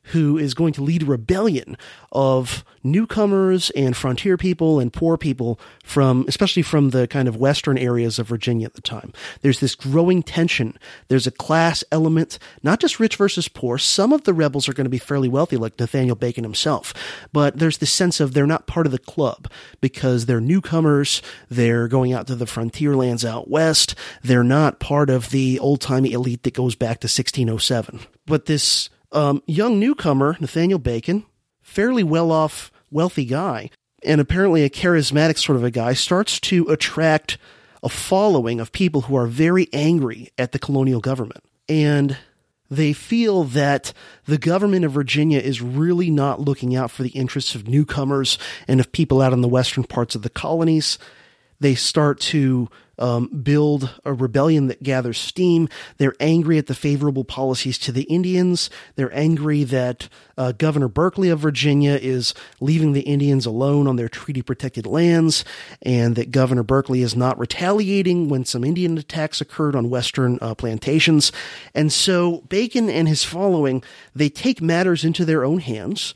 [0.07, 1.77] who is going to lead a rebellion
[2.11, 7.77] of newcomers and frontier people and poor people from, especially from the kind of western
[7.77, 9.11] areas of Virginia at the time.
[9.41, 10.77] There's this growing tension.
[11.09, 13.77] There's a class element, not just rich versus poor.
[13.77, 16.93] Some of the rebels are going to be fairly wealthy, like Nathaniel Bacon himself,
[17.33, 19.49] but there's this sense of they're not part of the club
[19.81, 21.21] because they're newcomers.
[21.49, 23.95] They're going out to the frontier lands out west.
[24.23, 27.99] They're not part of the old timey elite that goes back to 1607.
[28.25, 31.25] But this um, young newcomer, Nathaniel Bacon,
[31.61, 33.71] fairly well off, wealthy guy,
[34.03, 37.39] and apparently a charismatic sort of a guy, starts to attract
[37.81, 41.43] a following of people who are very angry at the colonial government.
[41.67, 42.15] And
[42.69, 43.91] they feel that
[44.25, 48.79] the government of Virginia is really not looking out for the interests of newcomers and
[48.79, 50.99] of people out in the western parts of the colonies.
[51.59, 55.69] They start to um, build a rebellion that gathers steam.
[55.97, 58.69] They're angry at the favorable policies to the Indians.
[58.95, 64.09] They're angry that uh, Governor Berkeley of Virginia is leaving the Indians alone on their
[64.09, 65.43] treaty protected lands,
[65.81, 70.55] and that Governor Berkeley is not retaliating when some Indian attacks occurred on western uh,
[70.55, 71.31] plantations.
[71.73, 73.83] And so Bacon and his following,
[74.15, 76.13] they take matters into their own hands.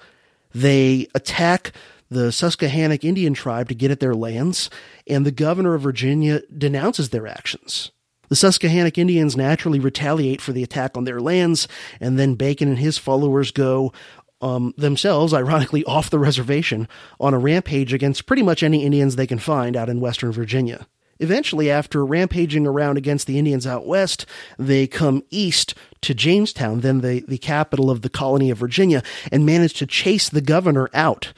[0.54, 1.72] They attack
[2.12, 4.70] the Susquehannock Indian tribe to get at their lands,
[5.08, 7.92] and the governor of Virginia denounces their actions.
[8.28, 11.70] The Susquehannock Indians naturally retaliate for the attack on their lands,
[12.02, 13.94] and then Bacon and his followers go
[14.42, 19.28] um, themselves, ironically, off the reservation on a rampage against pretty much any Indians they
[19.28, 20.88] can find out in western Virginia.
[21.20, 24.26] Eventually, after rampaging around against the Indians out west,
[24.58, 29.46] they come east to Jamestown, then the, the capital of the colony of Virginia, and
[29.46, 31.32] manage to chase the governor out.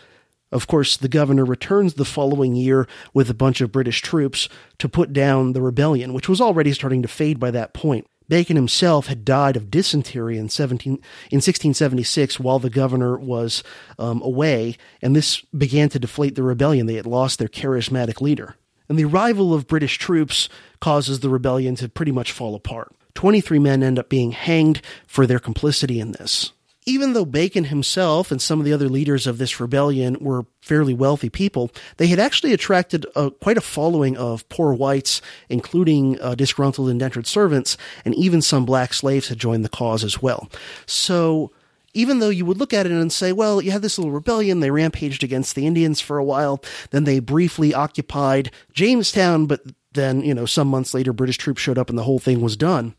[0.54, 4.88] Of course, the governor returns the following year with a bunch of British troops to
[4.88, 8.06] put down the rebellion, which was already starting to fade by that point.
[8.30, 13.64] Bacon himself had died of dysentery in, 17, in 1676 while the governor was
[13.98, 16.86] um, away, and this began to deflate the rebellion.
[16.86, 18.56] They had lost their charismatic leader.
[18.88, 22.96] And the arrival of British troops causes the rebellion to pretty much fall apart.
[23.16, 26.54] 23 men end up being hanged for their complicity in this
[26.86, 30.94] even though Bacon himself and some of the other leaders of this rebellion were fairly
[30.94, 36.36] wealthy people, they had actually attracted a, quite a following of poor whites, including uh,
[36.36, 40.50] disgruntled indentured servants, and even some black slaves had joined the cause as well.
[40.86, 41.52] So,
[41.94, 44.60] even though you would look at it and say, well, you had this little rebellion,
[44.60, 50.22] they rampaged against the Indians for a while, then they briefly occupied Jamestown, but then,
[50.22, 52.96] you know, some months later, British troops showed up and the whole thing was done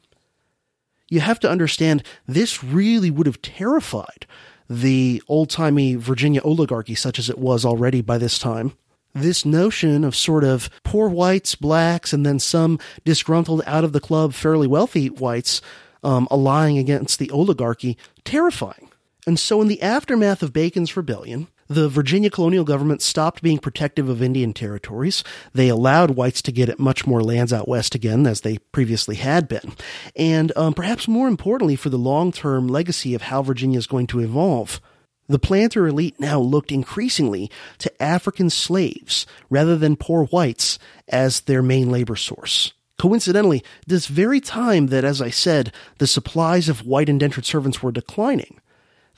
[1.15, 4.27] you have to understand this really would have terrified
[4.69, 8.73] the old timey Virginia oligarchy, such as it was already by this time.
[9.15, 14.01] This notion of sort of poor whites, blacks, and then some disgruntled out of the
[14.01, 15.63] club, fairly wealthy whites
[16.03, 18.91] um, allying against the oligarchy, terrifying.
[19.25, 24.09] And so, in the aftermath of Bacon's rebellion, the Virginia colonial government stopped being protective
[24.09, 25.25] of Indian territories.
[25.53, 29.17] They allowed whites to get at much more lands out west again, as they previously
[29.17, 29.73] had been.
[30.15, 34.07] And um, perhaps more importantly, for the long term legacy of how Virginia is going
[34.09, 34.81] to evolve,
[35.27, 41.63] the planter elite now looked increasingly to African slaves rather than poor whites as their
[41.63, 42.75] main labor source.
[42.99, 47.91] Coincidentally, this very time that, as I said, the supplies of white indentured servants were
[47.91, 48.61] declining,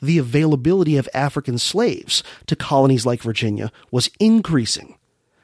[0.00, 4.96] the availability of African slaves to colonies like Virginia was increasing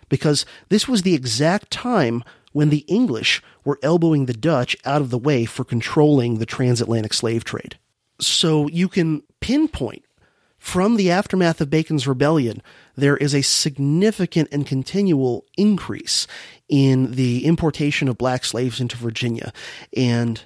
[0.08, 5.10] because this was the exact time when the English were elbowing the Dutch out of
[5.10, 7.78] the way for controlling the transatlantic slave trade.
[8.20, 10.04] So you can pinpoint
[10.62, 12.62] from the aftermath of Bacon's rebellion,
[12.94, 16.28] there is a significant and continual increase
[16.68, 19.52] in the importation of black slaves into Virginia.
[19.96, 20.40] And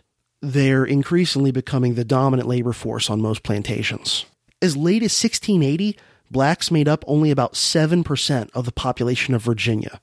[0.53, 4.27] they're increasingly becoming the dominant labor force on most plantations.
[4.63, 5.99] As late as 1680,
[6.31, 10.01] blacks made up only about 7% of the population of Virginia.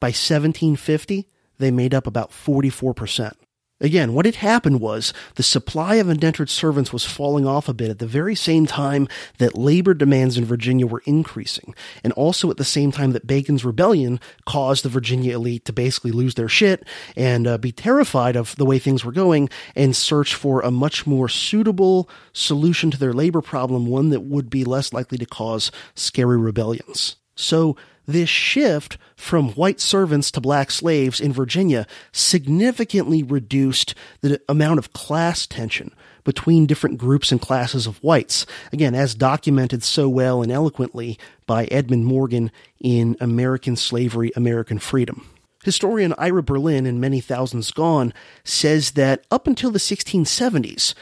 [0.00, 3.34] By 1750, they made up about 44%.
[3.80, 7.90] Again, what had happened was the supply of indentured servants was falling off a bit
[7.90, 9.08] at the very same time
[9.38, 13.64] that labor demands in Virginia were increasing, and also at the same time that Bacon's
[13.64, 18.54] rebellion caused the Virginia elite to basically lose their shit and uh, be terrified of
[18.56, 23.12] the way things were going and search for a much more suitable solution to their
[23.12, 27.16] labor problem, one that would be less likely to cause scary rebellions.
[27.34, 34.78] So this shift from white servants to black slaves in Virginia significantly reduced the amount
[34.78, 35.92] of class tension
[36.24, 38.46] between different groups and classes of whites.
[38.72, 45.28] Again, as documented so well and eloquently by Edmund Morgan in American Slavery, American Freedom.
[45.62, 48.12] Historian Ira Berlin in Many Thousands Gone
[48.42, 50.94] says that up until the 1670s,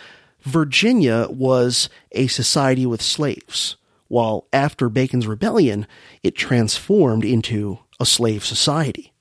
[0.42, 3.76] Virginia was a society with slaves
[4.12, 5.86] while after Bacon's rebellion,
[6.22, 9.14] it transformed into a slave society.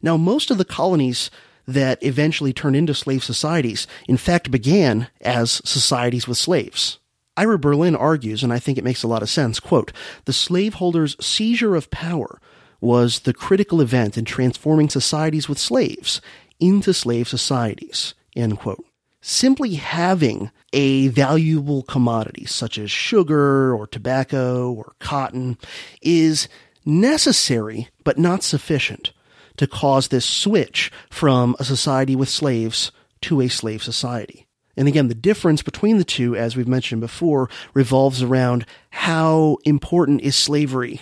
[0.00, 1.30] Now, most of the colonies
[1.66, 6.98] that eventually turned into slave societies, in fact, began as societies with slaves.
[7.36, 9.92] Ira Berlin argues, and I think it makes a lot of sense, quote,
[10.24, 12.40] the slaveholders' seizure of power
[12.80, 16.22] was the critical event in transforming societies with slaves
[16.58, 18.87] into slave societies, end quote
[19.20, 25.58] simply having a valuable commodity such as sugar or tobacco or cotton
[26.02, 26.48] is
[26.84, 29.12] necessary but not sufficient
[29.56, 34.46] to cause this switch from a society with slaves to a slave society.
[34.76, 40.20] And again, the difference between the two, as we've mentioned before, revolves around how important
[40.20, 41.00] is slavery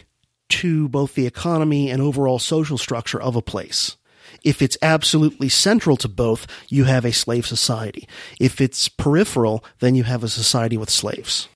[0.48, 3.98] to both the economy and overall social structure of a place.
[4.44, 8.08] If it's absolutely central to both, you have a slave society.
[8.40, 11.48] If it's peripheral, then you have a society with slaves.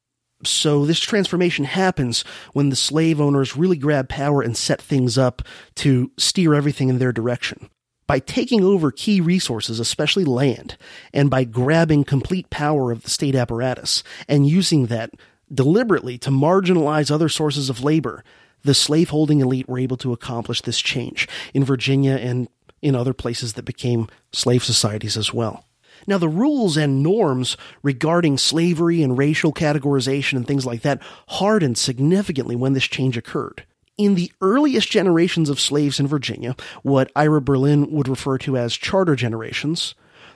[0.42, 5.42] So this transformation happens when the slave owners really grab power and set things up
[5.76, 7.68] to steer everything in their direction.
[8.06, 10.76] By taking over key resources, especially land,
[11.12, 15.10] and by grabbing complete power of the state apparatus and using that
[15.52, 18.24] deliberately to marginalize other sources of labor,
[18.62, 22.48] the slaveholding elite were able to accomplish this change in Virginia and
[22.82, 25.64] in other places that became slave societies as well.
[26.06, 31.78] Now, the rules and norms regarding slavery and racial categorization and things like that hardened
[31.78, 33.64] significantly when this change occurred.
[33.98, 38.74] In the earliest generations of slaves in Virginia, what Ira Berlin would refer to as
[38.74, 39.94] charter generations,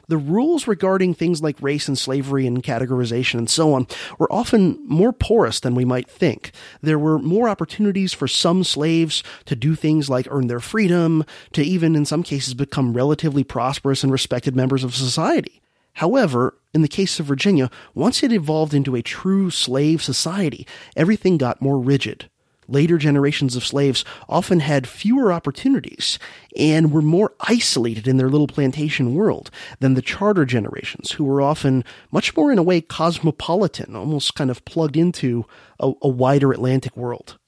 [0.08, 3.86] the rules regarding things like race and slavery and categorization and so on
[4.18, 6.52] were often more porous than we might think.
[6.80, 11.62] There were more opportunities for some slaves to do things like earn their freedom, to
[11.62, 15.60] even in some cases become relatively prosperous and respected members of society.
[15.94, 21.38] However, in the case of Virginia, once it evolved into a true slave society, everything
[21.38, 22.28] got more rigid.
[22.68, 26.18] Later generations of slaves often had fewer opportunities
[26.56, 29.50] and were more isolated in their little plantation world
[29.80, 34.50] than the charter generations, who were often much more in a way cosmopolitan, almost kind
[34.50, 35.44] of plugged into
[35.80, 37.38] a, a wider Atlantic world.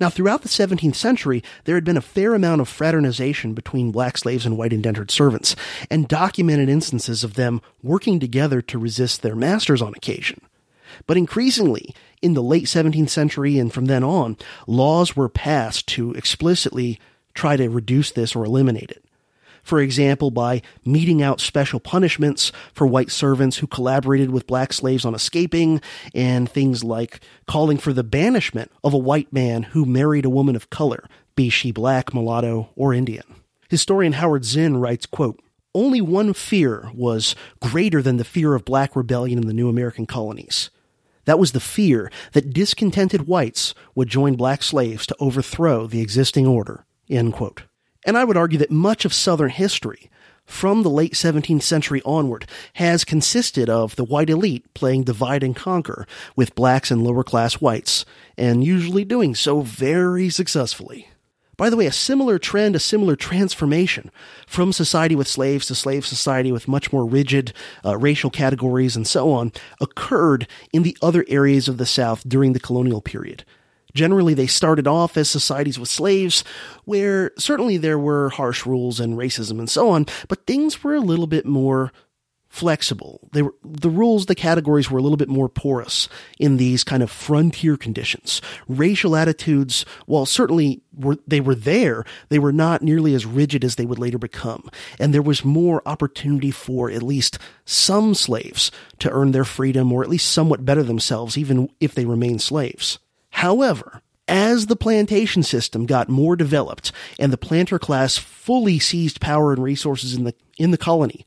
[0.00, 4.18] Now, throughout the 17th century, there had been a fair amount of fraternization between black
[4.18, 5.54] slaves and white indentured servants,
[5.90, 10.40] and documented instances of them working together to resist their masters on occasion.
[11.06, 14.36] But increasingly, in the late 17th century and from then on,
[14.66, 16.98] laws were passed to explicitly
[17.34, 19.04] try to reduce this or eliminate it.
[19.62, 25.04] For example, by meting out special punishments for white servants who collaborated with black slaves
[25.04, 25.80] on escaping,
[26.14, 30.56] and things like calling for the banishment of a white man who married a woman
[30.56, 31.04] of color,
[31.36, 33.24] be she black, mulatto, or Indian.
[33.68, 35.40] Historian Howard Zinn writes, quote,
[35.74, 40.06] only one fear was greater than the fear of black rebellion in the new American
[40.06, 40.68] colonies.
[41.24, 46.46] That was the fear that discontented whites would join black slaves to overthrow the existing
[46.46, 46.84] order.
[48.04, 50.10] And I would argue that much of Southern history,
[50.44, 55.54] from the late 17th century onward, has consisted of the white elite playing divide and
[55.54, 58.04] conquer with blacks and lower class whites,
[58.36, 61.08] and usually doing so very successfully.
[61.62, 64.10] By the way, a similar trend, a similar transformation
[64.48, 67.52] from society with slaves to slave society with much more rigid
[67.84, 72.52] uh, racial categories and so on occurred in the other areas of the South during
[72.52, 73.44] the colonial period.
[73.94, 76.42] Generally, they started off as societies with slaves,
[76.84, 81.00] where certainly there were harsh rules and racism and so on, but things were a
[81.00, 81.92] little bit more
[82.52, 83.18] flexible.
[83.32, 86.06] They were, the rules, the categories were a little bit more porous
[86.38, 88.42] in these kind of frontier conditions.
[88.68, 93.76] Racial attitudes, while certainly were, they were there, they were not nearly as rigid as
[93.76, 94.68] they would later become.
[94.98, 100.02] And there was more opportunity for at least some slaves to earn their freedom or
[100.02, 102.98] at least somewhat better themselves, even if they remained slaves.
[103.30, 109.54] However, as the plantation system got more developed and the planter class fully seized power
[109.54, 111.24] and resources in the, in the colony,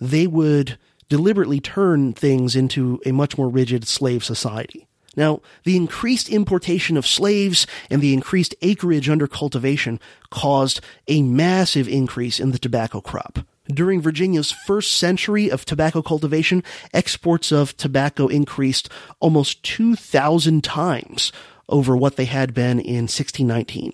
[0.00, 0.78] they would
[1.08, 4.86] deliberately turn things into a much more rigid slave society.
[5.16, 9.98] Now, the increased importation of slaves and the increased acreage under cultivation
[10.30, 13.40] caused a massive increase in the tobacco crop.
[13.66, 16.62] During Virginia's first century of tobacco cultivation,
[16.94, 18.88] exports of tobacco increased
[19.20, 21.32] almost 2,000 times
[21.68, 23.92] over what they had been in 1619.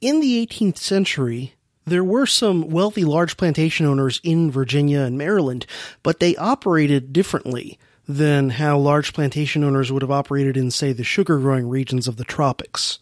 [0.00, 1.54] In the 18th century,
[1.86, 5.66] there were some wealthy large plantation owners in Virginia and Maryland,
[6.02, 7.78] but they operated differently
[8.08, 12.16] than how large plantation owners would have operated in, say, the sugar growing regions of
[12.16, 12.98] the tropics.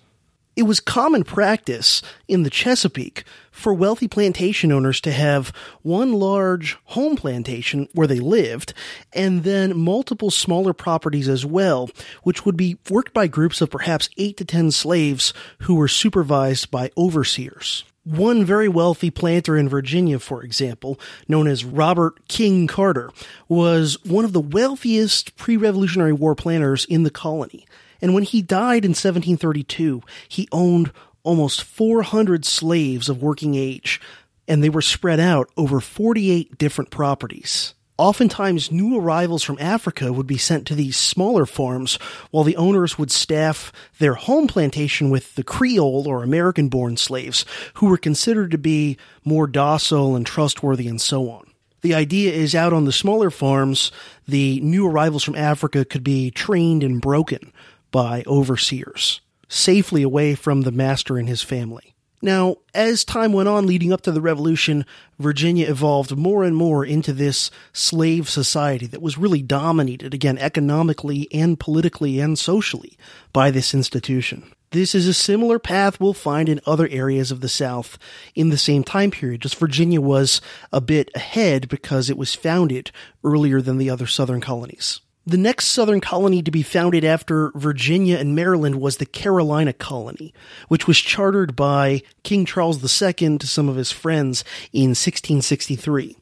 [0.57, 6.77] It was common practice in the Chesapeake for wealthy plantation owners to have one large
[6.85, 8.73] home plantation where they lived
[9.13, 11.91] and then multiple smaller properties as well,
[12.23, 16.71] which would be worked by groups of perhaps eight to ten slaves who were supervised
[16.71, 17.85] by overseers.
[18.05, 23.11] One very wealthy planter in Virginia, for example, known as Robert King Carter,
[23.49, 27.67] was one of the wealthiest pre-Revolutionary War planters in the colony.
[28.03, 30.93] And when he died in 1732, he owned
[31.23, 34.03] almost 400 slaves of working age,
[34.47, 37.73] and they were spread out over 48 different properties.
[37.97, 41.97] Oftentimes, new arrivals from Africa would be sent to these smaller farms,
[42.33, 47.45] while the owners would staff their home plantation with the Creole or American born slaves,
[47.75, 51.49] who were considered to be more docile and trustworthy and so on.
[51.83, 53.93] The idea is out on the smaller farms,
[54.27, 57.53] the new arrivals from Africa could be trained and broken
[57.93, 59.21] by overseers.
[59.49, 61.94] safely away from the master and his family.
[62.25, 64.87] Now, as time went on leading up to the revolution,
[65.19, 71.29] Virginia evolved more and more into this slave society that was really dominated, again, economically
[71.31, 72.97] and politically and socially
[73.35, 74.51] by this institution.
[74.71, 77.99] This is a similar path we'll find in other areas of the South
[78.35, 79.43] in the same time period.
[79.43, 80.41] Just Virginia was
[80.73, 82.91] a bit ahead because it was founded
[83.23, 85.03] earlier than the other southern colonies.
[85.27, 90.35] The next southern colony to be founded after Virginia and Maryland was the Carolina colony,
[90.69, 96.19] which was chartered by King Charles II to some of his friends in 1663.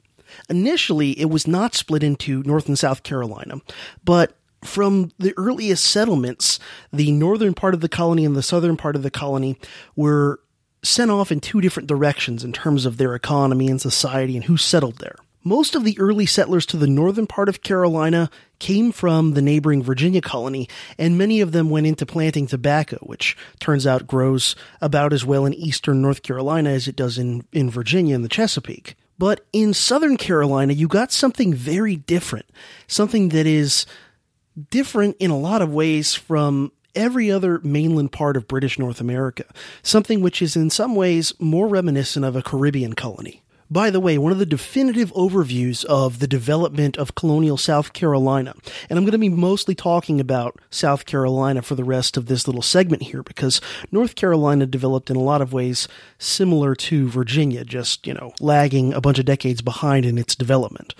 [0.48, 3.60] Initially, it was not split into North and South Carolina,
[4.04, 6.60] but from the earliest settlements,
[6.92, 9.58] the northern part of the colony and the southern part of the colony
[9.96, 10.40] were
[10.84, 14.56] sent off in two different directions in terms of their economy and society and who
[14.56, 15.16] settled there.
[15.44, 18.30] Most of the early settlers to the northern part of Carolina
[18.60, 23.36] came from the neighboring Virginia colony, and many of them went into planting tobacco, which
[23.58, 27.70] turns out grows about as well in eastern North Carolina as it does in, in
[27.70, 28.94] Virginia and the Chesapeake.
[29.18, 32.46] But in southern Carolina, you got something very different.
[32.86, 33.84] Something that is
[34.70, 39.44] different in a lot of ways from every other mainland part of British North America.
[39.82, 43.41] Something which is in some ways more reminiscent of a Caribbean colony.
[43.72, 48.52] By the way, one of the definitive overviews of the development of colonial South Carolina,
[48.90, 52.46] and I'm going to be mostly talking about South Carolina for the rest of this
[52.46, 57.64] little segment here because North Carolina developed in a lot of ways similar to Virginia,
[57.64, 60.94] just, you know, lagging a bunch of decades behind in its development.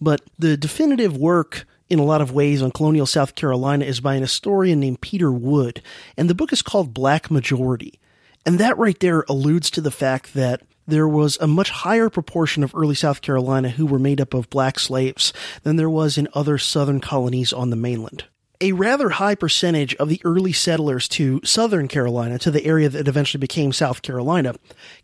[0.00, 4.14] But the definitive work in a lot of ways on colonial South Carolina is by
[4.14, 5.82] an historian named Peter Wood,
[6.16, 7.98] and the book is called Black Majority.
[8.46, 12.62] And that right there alludes to the fact that there was a much higher proportion
[12.62, 16.28] of early South Carolina who were made up of black slaves than there was in
[16.34, 18.24] other southern colonies on the mainland.
[18.60, 23.08] A rather high percentage of the early settlers to southern Carolina, to the area that
[23.08, 24.54] eventually became South Carolina,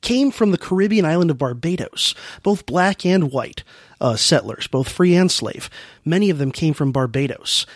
[0.01, 2.14] came from the Caribbean island of Barbados,
[2.45, 3.64] both black and white
[4.01, 5.68] uh, settlers, both free and slave.
[6.05, 7.66] Many of them came from Barbados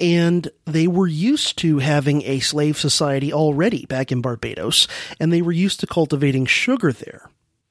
[0.00, 4.88] and they were used to having a slave society already back in Barbados,
[5.20, 7.29] and they were used to cultivating sugar there.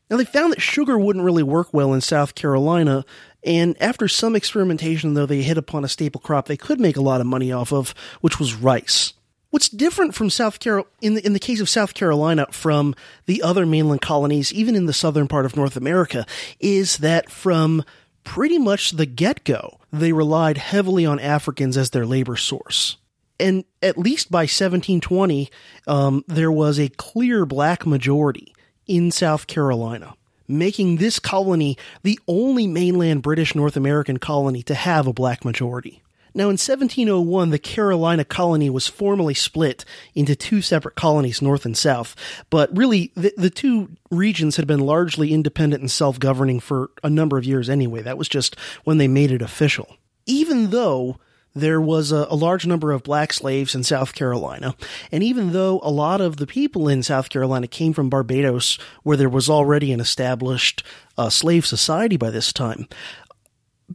[0.10, 3.06] Now, they found that sugar wouldn't really work well in South Carolina,
[3.44, 7.02] and after some experimentation, though, they hit upon a staple crop they could make a
[7.02, 9.14] lot of money off of, which was rice.
[9.52, 12.94] What's different from South Carol in the, in the case of South Carolina from
[13.26, 16.26] the other mainland colonies, even in the southern part of North America,
[16.60, 17.84] is that from
[18.24, 22.98] pretty much the get go, they relied heavily on Africans as their labor source.
[23.40, 25.50] And at least by 1720,
[25.88, 28.54] um, there was a clear black majority
[28.90, 30.16] in South Carolina,
[30.48, 36.02] making this colony the only mainland British North American colony to have a black majority.
[36.34, 39.86] Now, in 1701, the Carolina colony was formally split
[40.16, 42.16] into two separate colonies, north and south.
[42.50, 47.10] But really, the, the two regions had been largely independent and self governing for a
[47.10, 48.02] number of years anyway.
[48.02, 49.98] That was just when they made it official.
[50.26, 51.18] Even though
[51.56, 54.76] there was a, a, large number of black slaves in South Carolina.
[55.12, 59.18] And even though a lot of the people in South Carolina came from Barbados, where
[59.18, 60.84] there was already an established
[61.18, 62.88] uh, slave society by this time,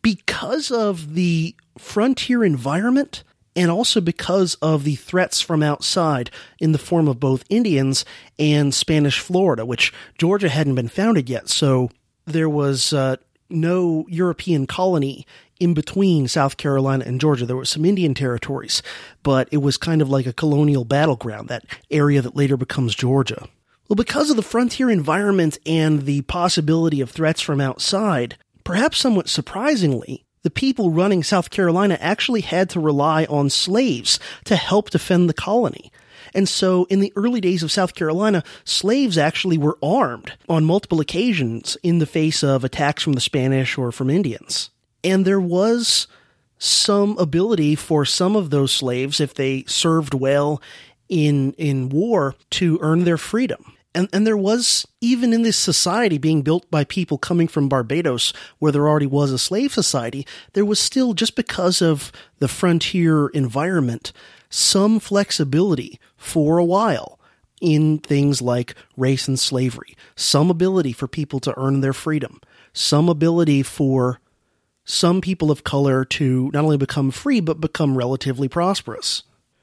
[0.03, 3.23] because of the frontier environment
[3.57, 8.05] and also because of the threats from outside in the form of both Indians
[8.39, 11.49] and Spanish Florida, which Georgia hadn't been founded yet.
[11.49, 11.91] So
[12.27, 13.17] there was uh,
[13.49, 15.27] no European colony
[15.61, 17.47] in between South Carolina and Georgia.
[17.47, 18.83] There were some Indian territories,
[19.23, 23.49] but it was kind of like a colonial battleground, that area that later becomes Georgia.
[23.89, 29.29] Well, because of the frontier environment and the possibility of threats from outside, perhaps somewhat
[29.29, 35.29] surprisingly, the people running South Carolina actually had to rely on slaves to help defend
[35.29, 35.91] the colony.
[36.35, 41.01] And so in the early days of South Carolina, slaves actually were armed on multiple
[41.01, 44.71] occasions in the face of attacks from the Spanish or from Indians.
[45.05, 46.09] And there was
[46.59, 50.63] some ability for some of those slaves, if they served well
[51.09, 53.75] in, in war, to earn their freedom.
[53.95, 58.33] And, and there was, even in this society being built by people coming from Barbados,
[58.59, 63.29] where there already was a slave society, there was still, just because of the frontier
[63.29, 64.13] environment,
[64.51, 67.21] some flexibility for a while
[67.61, 72.41] in things like race and slavery, some ability for people to earn their freedom,
[72.73, 74.19] some ability for
[74.85, 79.23] some people of color to not only become free, but become relatively prosperous.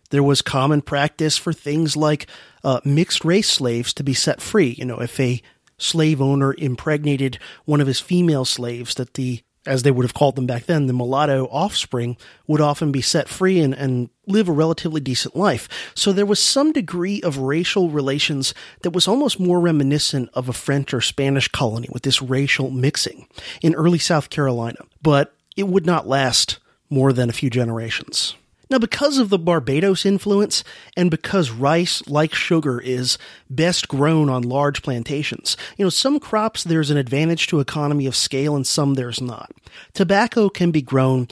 [0.10, 2.28] There was common practice for things like
[2.64, 4.76] uh, mixed race slaves to be set free.
[4.78, 5.42] You know, if a
[5.78, 10.36] slave owner impregnated one of his female slaves, that the as they would have called
[10.36, 14.52] them back then, the mulatto offspring would often be set free and, and live a
[14.52, 15.70] relatively decent life.
[15.94, 20.54] So there was some degree of racial relations that was almost more reminiscent of a
[20.54, 23.28] French or Spanish colony with this racial mixing
[23.62, 24.80] in early South Carolina.
[25.02, 26.58] But it would not last
[26.90, 28.36] more than a few generations.
[28.72, 30.64] Now, because of the Barbados influence,
[30.96, 33.18] and because rice, like sugar, is
[33.50, 38.16] best grown on large plantations, you know, some crops there's an advantage to economy of
[38.16, 39.52] scale and some there's not.
[39.94, 41.28] Tobacco can be grown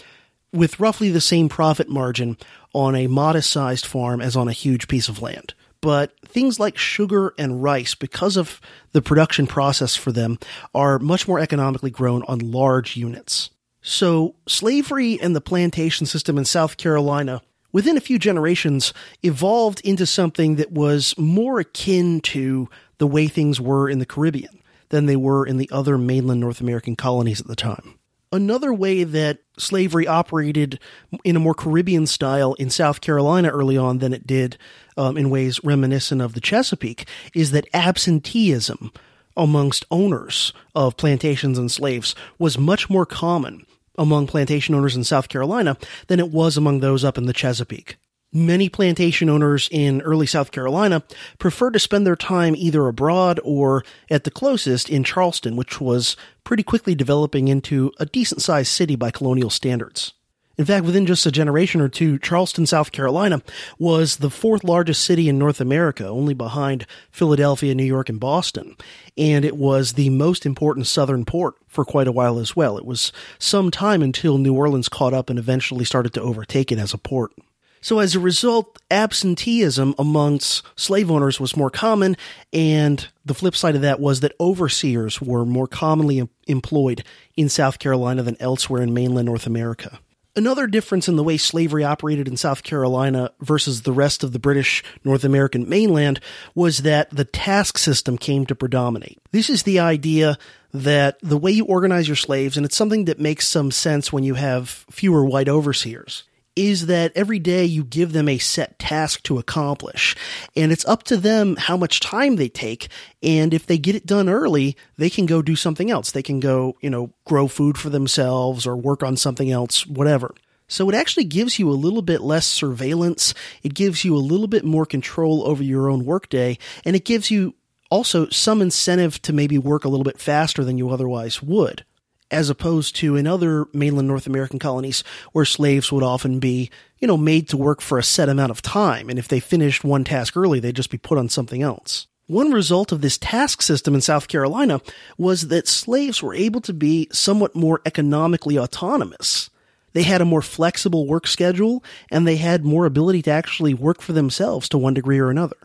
[0.52, 2.36] with roughly the same profit margin
[2.74, 5.54] on a modest sized farm as on a huge piece of land.
[5.80, 8.60] But things like sugar and rice, because of
[8.92, 10.40] the production process for them,
[10.76, 13.50] are much more economically grown on large units.
[13.82, 20.06] So, slavery and the plantation system in South Carolina, within a few generations, evolved into
[20.06, 25.16] something that was more akin to the way things were in the Caribbean than they
[25.16, 27.96] were in the other mainland North American colonies at the time.
[28.32, 30.80] Another way that slavery operated
[31.24, 34.58] in a more Caribbean style in South Carolina early on than it did
[34.98, 38.92] um, in ways reminiscent of the Chesapeake is that absenteeism
[39.36, 43.66] amongst owners of plantations and slaves was much more common
[44.00, 45.78] among plantation owners in South Carolina
[46.08, 47.98] than it was among those up in the Chesapeake.
[48.32, 51.04] Many plantation owners in early South Carolina
[51.40, 56.16] preferred to spend their time either abroad or, at the closest, in Charleston, which was
[56.44, 60.14] pretty quickly developing into a decent sized city by colonial standards.
[60.60, 63.42] In fact, within just a generation or two, Charleston, South Carolina
[63.78, 68.76] was the fourth largest city in North America, only behind Philadelphia, New York, and Boston.
[69.18, 72.78] And it was the most important southern port for quite a while as well.
[72.78, 76.78] It was some time until New Orleans caught up and eventually started to overtake it
[76.78, 77.32] as a port.
[77.80, 82.18] So as a result, absenteeism amongst slave owners was more common,
[82.52, 87.06] and the flip side of that was that overseers were more commonly employed
[87.38, 90.02] in South Carolina than elsewhere in mainland North America.
[90.40, 94.40] Another difference in the way slavery operated in South Carolina versus the rest of the
[94.40, 96.22] British North American mainland
[96.56, 99.20] was that the task system came to predominate.
[99.34, 100.38] This is the idea
[100.74, 104.24] that the way you organize your slaves, and it's something that makes some sense when
[104.24, 106.24] you have fewer white overseers,
[106.60, 110.16] is that every day you give them a set task to accomplish.
[110.56, 112.90] And it's up to them how much time they take.
[113.24, 116.12] And if they get it done early, they can go do something else.
[116.12, 120.36] They can go, you know, grow food for themselves or work on something else, whatever.
[120.68, 123.34] So it actually gives you a little bit less surveillance.
[123.64, 126.58] It gives you a little bit more control over your own workday.
[126.84, 127.56] And it gives you
[127.90, 131.86] also some incentive to maybe work a little bit faster than you otherwise would
[132.32, 136.70] as opposed to in other mainland North American colonies where slaves would often be,
[137.00, 139.10] you know, made to work for a set amount of time.
[139.10, 142.08] And if they finished one task early, they'd just be put on something else.
[142.28, 144.82] One result of this task system in South Carolina
[145.18, 149.50] was that slaves were able to be somewhat more economically autonomous.
[149.94, 154.02] They had a more flexible work schedule and they had more ability to actually work
[154.02, 155.58] for themselves to one degree or another.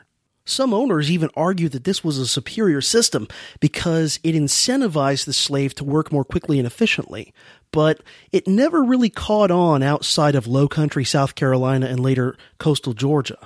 [0.47, 3.29] Some owners even argue that this was a superior system
[3.61, 7.33] because it incentivized the slave to work more quickly and efficiently,
[7.71, 12.93] but it never really caught on outside of low country South Carolina and later coastal
[12.93, 13.39] Georgia.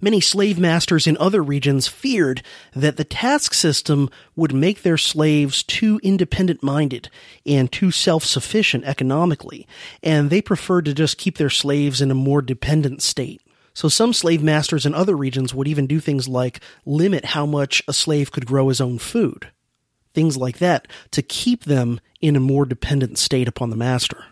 [0.00, 2.42] Many slave masters in other regions feared
[2.74, 7.10] that the task system would make their slaves too independent minded
[7.46, 9.68] and too self sufficient economically,
[10.02, 13.40] and they preferred to just keep their slaves in a more dependent state.
[13.74, 17.82] So some slave masters in other regions would even do things like limit how much
[17.86, 19.50] a slave could grow his own food.
[20.12, 24.24] Things like that to keep them in a more dependent state upon the master.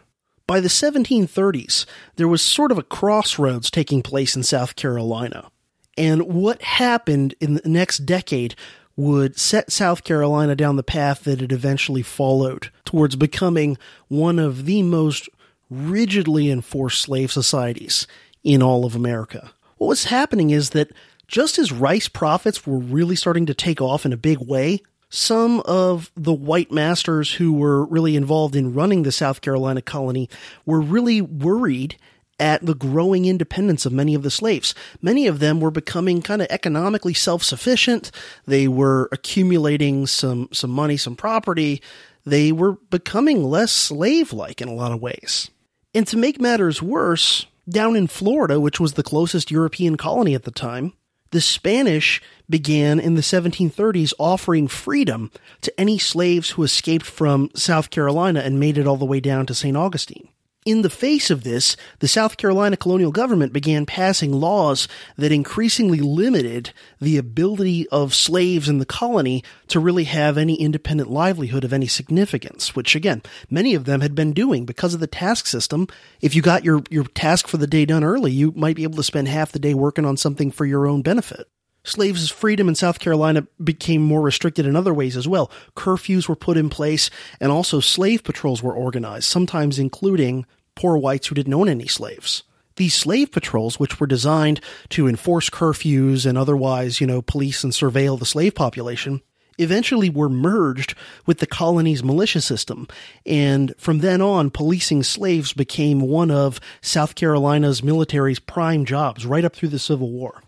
[0.47, 1.84] By the 1730s,
[2.16, 5.51] there was sort of a crossroads taking place in South Carolina.
[5.97, 8.55] And what happened in the next decade
[8.97, 13.78] would set South Carolina down the path that it eventually followed towards becoming
[14.09, 15.28] one of the most
[15.70, 18.07] rigidly enforced slave societies
[18.45, 19.53] in all of America.
[19.76, 20.91] What was happening is that
[21.26, 24.80] just as rice profits were really starting to take off in a big way,
[25.11, 30.28] some of the white masters who were really involved in running the South Carolina colony
[30.66, 31.97] were really worried
[32.41, 34.74] at the growing independence of many of the slaves.
[35.03, 38.11] Many of them were becoming kind of economically self-sufficient.
[38.47, 41.82] They were accumulating some, some money, some property.
[42.24, 45.51] They were becoming less slave-like in a lot of ways.
[45.95, 50.44] And to make matters worse, down in Florida, which was the closest European colony at
[50.44, 50.92] the time,
[51.30, 57.90] the Spanish began in the 1730s offering freedom to any slaves who escaped from South
[57.90, 59.76] Carolina and made it all the way down to St.
[59.76, 60.28] Augustine.
[60.68, 66.00] In the face of this, the South Carolina colonial government began passing laws that increasingly
[66.00, 71.72] limited the ability of slaves in the colony to really have any independent livelihood of
[71.72, 75.88] any significance, which again, many of them had been doing because of the task system.
[76.20, 78.96] If you got your, your task for the day done early, you might be able
[78.96, 81.48] to spend half the day working on something for your own benefit.
[81.82, 85.50] Slaves' freedom in South Carolina became more restricted in other ways as well.
[85.74, 87.08] Curfews were put in place,
[87.40, 90.44] and also slave patrols were organized, sometimes including
[90.79, 92.45] poor whites who didn't own any slaves.
[92.76, 94.61] These slave patrols, which were designed
[94.91, 99.20] to enforce curfews and otherwise, you know, police and surveil the slave population,
[99.59, 100.95] eventually were merged
[101.26, 102.87] with the colony's militia system.
[103.26, 109.45] And from then on, policing slaves became one of South Carolina's military's prime jobs right
[109.45, 110.45] up through the Civil War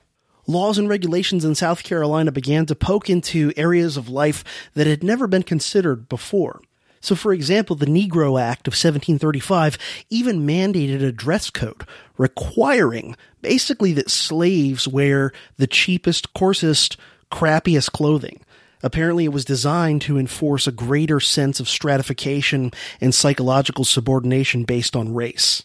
[0.46, 4.42] laws and regulations in South Carolina began to poke into areas of life
[4.74, 6.60] that had never been considered before.
[7.00, 9.78] So, for example, the Negro Act of 1735
[10.10, 11.84] even mandated a dress code
[12.18, 16.98] requiring basically that slaves wear the cheapest, coarsest,
[17.32, 18.40] crappiest clothing.
[18.82, 22.70] Apparently, it was designed to enforce a greater sense of stratification
[23.00, 25.64] and psychological subordination based on race.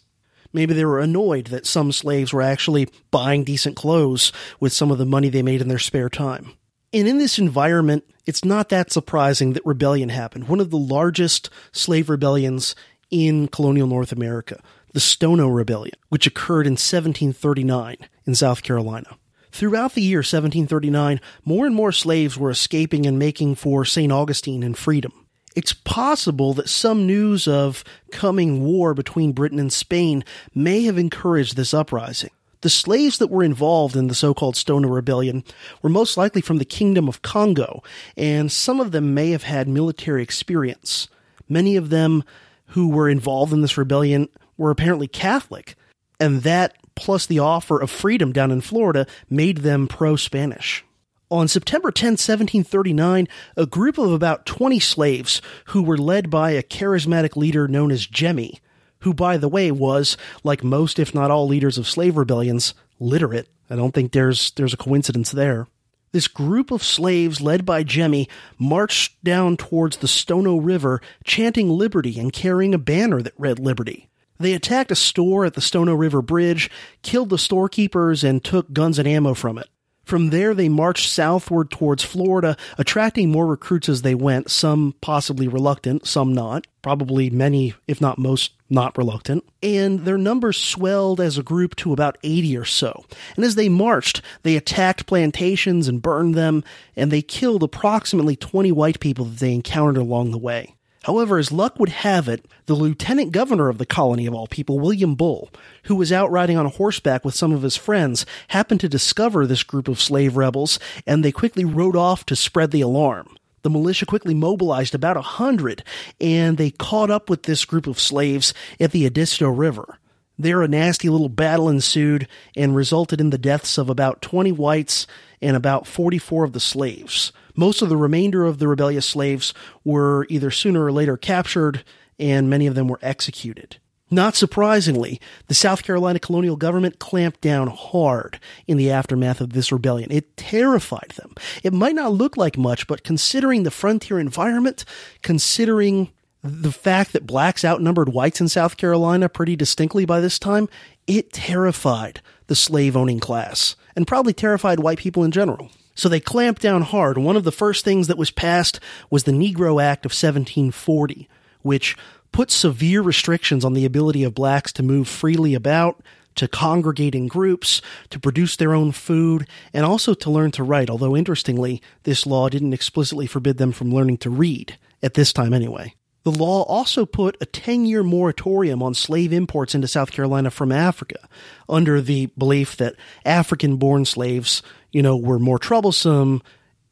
[0.53, 4.97] Maybe they were annoyed that some slaves were actually buying decent clothes with some of
[4.97, 6.53] the money they made in their spare time.
[6.95, 10.47] And in this environment, it's not that surprising that rebellion happened.
[10.47, 12.73] One of the largest slave rebellions
[13.11, 14.61] in colonial North America,
[14.93, 19.17] the Stono Rebellion, which occurred in 1739 in South Carolina.
[19.51, 24.13] Throughout the year 1739, more and more slaves were escaping and making for St.
[24.13, 25.11] Augustine and freedom.
[25.53, 27.83] It's possible that some news of
[28.13, 30.23] coming war between Britain and Spain
[30.53, 32.31] may have encouraged this uprising.
[32.61, 35.43] The slaves that were involved in the so-called Stono Rebellion
[35.81, 37.83] were most likely from the Kingdom of Congo,
[38.17, 41.07] and some of them may have had military experience.
[41.47, 42.23] Many of them
[42.67, 45.75] who were involved in this rebellion were apparently Catholic,
[46.19, 50.83] and that plus the offer of freedom down in Florida made them pro-Spanish.
[51.29, 53.27] On September 10, 1739,
[53.57, 58.05] a group of about 20 slaves who were led by a charismatic leader known as
[58.05, 58.61] Jemmy
[59.05, 63.47] who, by the way, was, like most, if not all, leaders of slave rebellions, literate.
[63.69, 65.67] I don't think there's, there's a coincidence there.
[66.11, 68.27] This group of slaves, led by Jemmy,
[68.57, 74.09] marched down towards the Stono River, chanting liberty and carrying a banner that read liberty.
[74.39, 76.71] They attacked a store at the Stono River Bridge,
[77.03, 79.69] killed the storekeepers, and took guns and ammo from it.
[80.03, 85.47] From there, they marched southward towards Florida, attracting more recruits as they went, some possibly
[85.47, 89.43] reluctant, some not, probably many, if not most, not reluctant.
[89.61, 93.05] And their numbers swelled as a group to about 80 or so.
[93.35, 96.63] And as they marched, they attacked plantations and burned them,
[96.95, 100.75] and they killed approximately 20 white people that they encountered along the way.
[101.03, 104.79] However, as luck would have it, the lieutenant governor of the colony of all people,
[104.79, 105.51] William Bull,
[105.83, 109.61] who was out riding on horseback with some of his friends, happened to discover this
[109.61, 113.37] group of slave rebels, and they quickly rode off to spread the alarm.
[113.65, 115.83] The militia quickly mobilized about a hundred,
[116.21, 119.97] and they caught up with this group of slaves at the Edisto River.
[120.37, 125.07] There, a nasty little battle ensued and resulted in the deaths of about 20 whites
[125.41, 127.31] and about 44 of the slaves.
[127.55, 129.51] Most of the remainder of the rebellious slaves
[129.83, 131.83] were either sooner or later captured,
[132.19, 133.77] and many of them were executed.
[134.11, 139.71] Not surprisingly, the South Carolina colonial government clamped down hard in the aftermath of this
[139.71, 140.11] rebellion.
[140.11, 141.33] It terrified them.
[141.63, 144.85] It might not look like much, but considering the frontier environment,
[145.23, 146.11] considering
[146.43, 150.69] the fact that blacks outnumbered whites in South Carolina pretty distinctly by this time,
[151.07, 155.71] it terrified the slave owning class and probably terrified white people in general.
[155.95, 157.17] So they clamped down hard.
[157.17, 158.79] One of the first things that was passed
[159.09, 161.27] was the Negro Act of 1740,
[161.63, 161.97] which
[162.35, 166.03] put severe restrictions on the ability of blacks to move freely about,
[166.35, 170.89] to congregate in groups, to produce their own food, and also to learn to write,
[170.89, 175.53] although interestingly, this law didn't explicitly forbid them from learning to read, at this time
[175.53, 175.95] anyway.
[176.23, 180.73] The law also put a 10 year moratorium on slave imports into South Carolina from
[180.73, 181.29] Africa,
[181.69, 184.61] under the belief that African born slaves,
[184.91, 186.41] you know, were more troublesome,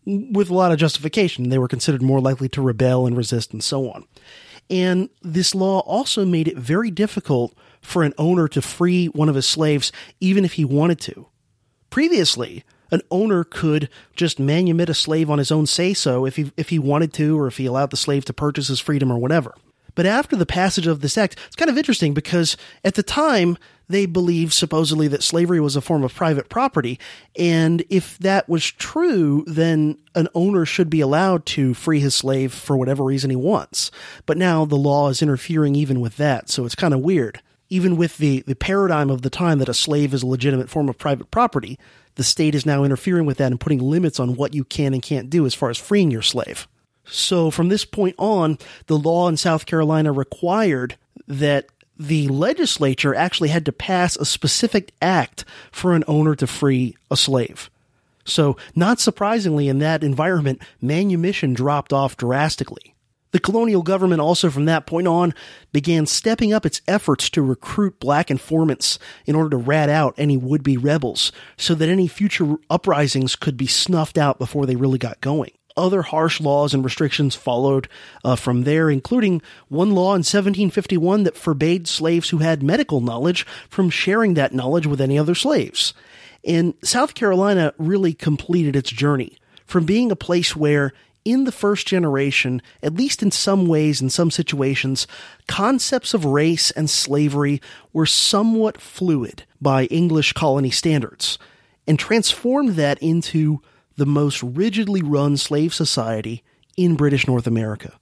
[0.05, 1.49] with a lot of justification.
[1.49, 4.05] They were considered more likely to rebel and resist and so on.
[4.73, 9.35] And this law also made it very difficult for an owner to free one of
[9.35, 11.27] his slaves, even if he wanted to.
[11.91, 16.51] Previously, an owner could just manumit a slave on his own say so if he,
[16.57, 19.19] if he wanted to, or if he allowed the slave to purchase his freedom or
[19.19, 19.53] whatever.
[19.95, 23.57] But after the passage of this act, it's kind of interesting because at the time,
[23.89, 26.99] they believed supposedly that slavery was a form of private property.
[27.37, 32.53] And if that was true, then an owner should be allowed to free his slave
[32.53, 33.91] for whatever reason he wants.
[34.25, 37.41] But now the law is interfering even with that, so it's kind of weird.
[37.69, 40.89] Even with the, the paradigm of the time that a slave is a legitimate form
[40.89, 41.79] of private property,
[42.15, 45.01] the state is now interfering with that and putting limits on what you can and
[45.01, 46.67] can't do as far as freeing your slave.
[47.13, 48.57] So from this point on,
[48.87, 50.97] the law in South Carolina required
[51.27, 56.97] that the legislature actually had to pass a specific act for an owner to free
[57.11, 57.69] a slave.
[58.25, 62.95] So, not surprisingly, in that environment, manumission dropped off drastically.
[63.31, 65.33] The colonial government also from that point on
[65.71, 70.37] began stepping up its efforts to recruit black informants in order to rat out any
[70.37, 75.19] would-be rebels so that any future uprisings could be snuffed out before they really got
[75.19, 75.51] going.
[75.75, 77.87] Other harsh laws and restrictions followed
[78.23, 83.45] uh, from there, including one law in 1751 that forbade slaves who had medical knowledge
[83.69, 85.93] from sharing that knowledge with any other slaves.
[86.43, 90.93] And South Carolina really completed its journey from being a place where
[91.25, 95.07] in the first generation, at least in some ways, in some situations,
[95.47, 97.61] concepts of race and slavery
[97.93, 101.39] were somewhat fluid by English colony standards
[101.87, 103.61] and transformed that into
[103.95, 106.43] the most rigidly run slave society
[106.77, 107.99] in British North America.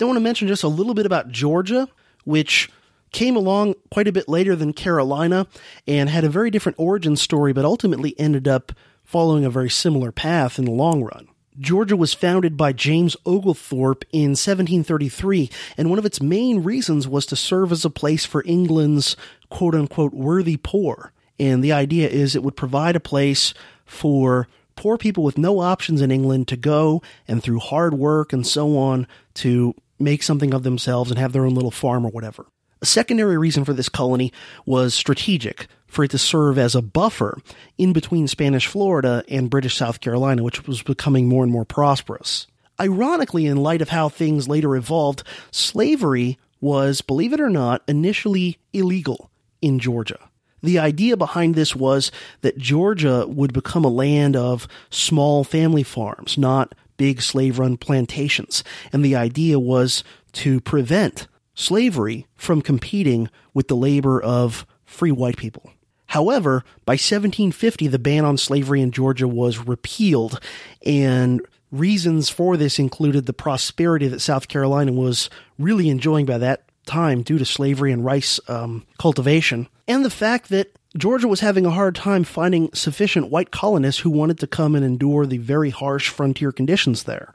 [0.00, 1.88] I want to mention just a little bit about Georgia,
[2.24, 2.68] which
[3.12, 5.46] came along quite a bit later than Carolina
[5.86, 8.72] and had a very different origin story, but ultimately ended up
[9.04, 11.28] following a very similar path in the long run.
[11.58, 17.26] Georgia was founded by James Oglethorpe in 1733, and one of its main reasons was
[17.26, 19.16] to serve as a place for England's
[19.50, 21.12] quote unquote worthy poor.
[21.38, 23.52] And the idea is it would provide a place
[23.84, 24.48] for
[24.82, 28.76] poor people with no options in England to go and through hard work and so
[28.76, 32.46] on to make something of themselves and have their own little farm or whatever.
[32.80, 34.32] A secondary reason for this colony
[34.66, 37.38] was strategic, for it to serve as a buffer
[37.78, 42.48] in between Spanish Florida and British South Carolina, which was becoming more and more prosperous.
[42.80, 45.22] Ironically, in light of how things later evolved,
[45.52, 49.30] slavery was, believe it or not, initially illegal
[49.60, 50.18] in Georgia.
[50.62, 56.38] The idea behind this was that Georgia would become a land of small family farms,
[56.38, 58.62] not big slave run plantations.
[58.92, 65.36] And the idea was to prevent slavery from competing with the labor of free white
[65.36, 65.72] people.
[66.06, 70.40] However, by 1750, the ban on slavery in Georgia was repealed,
[70.84, 71.40] and
[71.70, 77.22] reasons for this included the prosperity that South Carolina was really enjoying by that time
[77.22, 81.70] due to slavery and rice um, cultivation, and the fact that Georgia was having a
[81.70, 86.10] hard time finding sufficient white colonists who wanted to come and endure the very harsh
[86.10, 87.34] frontier conditions there.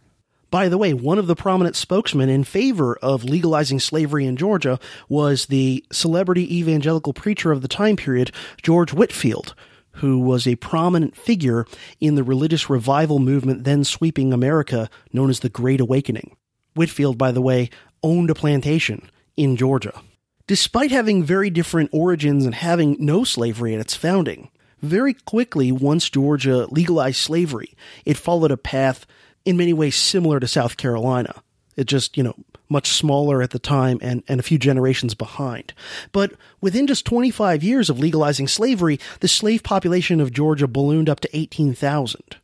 [0.52, 4.80] By the way, one of the prominent spokesmen in favor of legalizing slavery in Georgia
[5.10, 8.32] was the celebrity evangelical preacher of the time period,
[8.62, 9.56] George Whitefield,
[9.94, 11.66] who was a prominent figure
[12.00, 16.38] in the religious revival movement then sweeping America known as the Great Awakening.
[16.76, 17.70] Whitefield, by the way,
[18.04, 20.02] owned a plantation in Georgia.
[20.48, 24.50] Despite having very different origins and having no slavery at its founding,
[24.82, 27.76] very quickly, once Georgia legalized slavery,
[28.06, 29.06] it followed a path
[29.46, 31.44] in many ways similar to South Carolina.
[31.76, 32.36] It just, you know,
[32.70, 35.74] much smaller at the time and, and a few generations behind.
[36.12, 41.20] But within just 25 years of legalizing slavery, the slave population of Georgia ballooned up
[41.22, 42.38] to 18,000.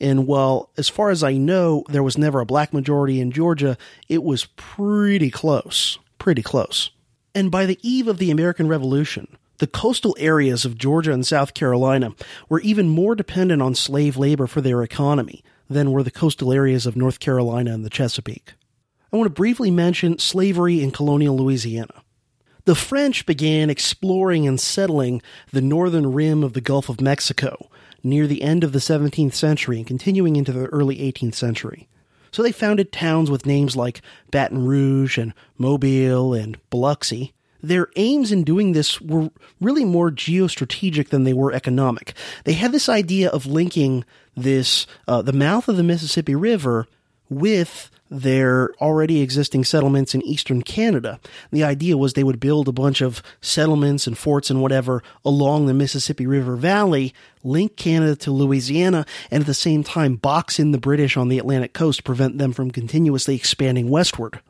[0.00, 3.78] And while, as far as I know, there was never a black majority in Georgia,
[4.08, 6.90] it was pretty close pretty close.
[7.34, 11.54] And by the eve of the American Revolution, the coastal areas of Georgia and South
[11.54, 12.12] Carolina
[12.48, 16.86] were even more dependent on slave labor for their economy than were the coastal areas
[16.86, 18.54] of North Carolina and the Chesapeake.
[19.12, 22.02] I want to briefly mention slavery in colonial Louisiana.
[22.64, 27.70] The French began exploring and settling the northern rim of the Gulf of Mexico
[28.02, 31.88] near the end of the 17th century and continuing into the early 18th century.
[32.30, 37.32] So they founded towns with names like Baton Rouge and Mobile and Biloxi.
[37.62, 42.14] Their aims in doing this were really more geostrategic than they were economic.
[42.44, 44.04] They had this idea of linking
[44.36, 46.86] this, uh, the mouth of the Mississippi River
[47.28, 51.18] with their already existing settlements in eastern Canada.
[51.50, 55.66] The idea was they would build a bunch of settlements and forts and whatever along
[55.66, 60.72] the Mississippi River Valley, link Canada to Louisiana, and at the same time box in
[60.72, 64.40] the British on the Atlantic coast prevent them from continuously expanding westward.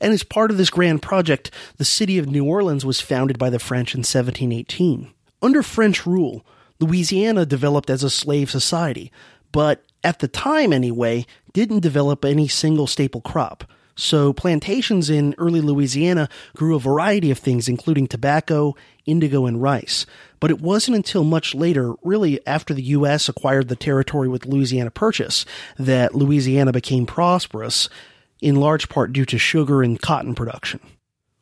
[0.00, 3.50] And as part of this grand project, the city of New Orleans was founded by
[3.50, 5.12] the French in 1718.
[5.42, 6.44] Under French rule,
[6.80, 9.10] Louisiana developed as a slave society,
[9.50, 13.64] but at the time anyway, didn't develop any single staple crop.
[13.96, 18.76] So plantations in early Louisiana grew a variety of things, including tobacco,
[19.06, 20.06] indigo, and rice.
[20.38, 23.28] But it wasn't until much later, really after the U.S.
[23.28, 25.44] acquired the territory with Louisiana Purchase,
[25.78, 27.88] that Louisiana became prosperous,
[28.40, 30.78] in large part due to sugar and cotton production.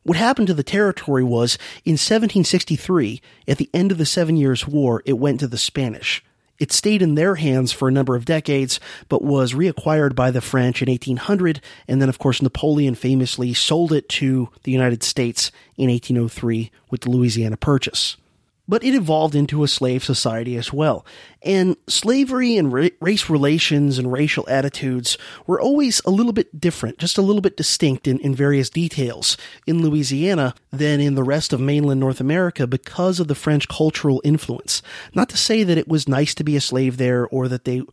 [0.01, 4.67] What happened to the territory was in 1763, at the end of the Seven Years'
[4.67, 6.23] War, it went to the Spanish.
[6.59, 8.79] It stayed in their hands for a number of decades,
[9.09, 13.93] but was reacquired by the French in 1800, and then, of course, Napoleon famously sold
[13.93, 18.17] it to the United States in 1803 with the Louisiana Purchase
[18.67, 21.05] but it evolved into a slave society as well.
[21.41, 26.97] And slavery and ra- race relations and racial attitudes were always a little bit different,
[26.97, 31.53] just a little bit distinct in, in various details in Louisiana than in the rest
[31.53, 34.81] of mainland North America because of the French cultural influence.
[35.13, 37.83] Not to say that it was nice to be a slave there or that they,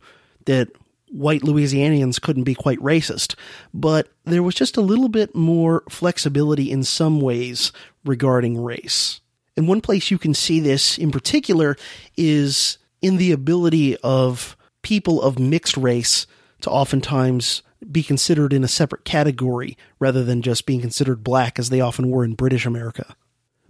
[0.45, 0.69] that
[1.09, 3.35] white Louisianians couldn't be quite racist,
[3.73, 7.71] but there was just a little bit more flexibility in some ways
[8.03, 9.21] regarding race.
[9.57, 11.77] And one place you can see this in particular
[12.17, 16.27] is in the ability of people of mixed race
[16.61, 21.69] to oftentimes be considered in a separate category rather than just being considered black as
[21.69, 23.15] they often were in British America.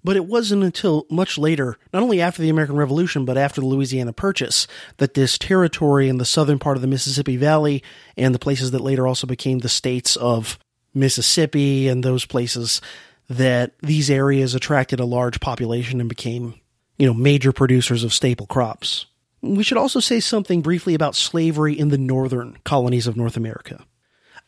[0.03, 3.67] But it wasn't until much later, not only after the American Revolution, but after the
[3.67, 4.67] Louisiana Purchase,
[4.97, 7.83] that this territory in the southern part of the Mississippi Valley
[8.15, 10.59] and the places that later also became the states of
[10.93, 12.81] Mississippi and those places
[13.29, 16.55] that these areas attracted a large population and became,
[16.97, 19.05] you know, major producers of staple crops.
[19.41, 23.85] We should also say something briefly about slavery in the northern colonies of North America.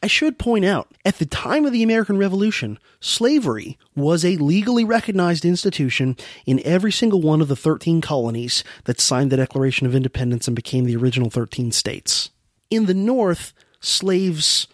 [0.02, 4.84] I should point out, at the time of the American Revolution, slavery was a legally
[4.84, 6.16] recognized institution
[6.46, 10.56] in every single one of the 13 colonies that signed the Declaration of Independence and
[10.56, 12.30] became the original 13 states.
[12.70, 14.68] In the North, slaves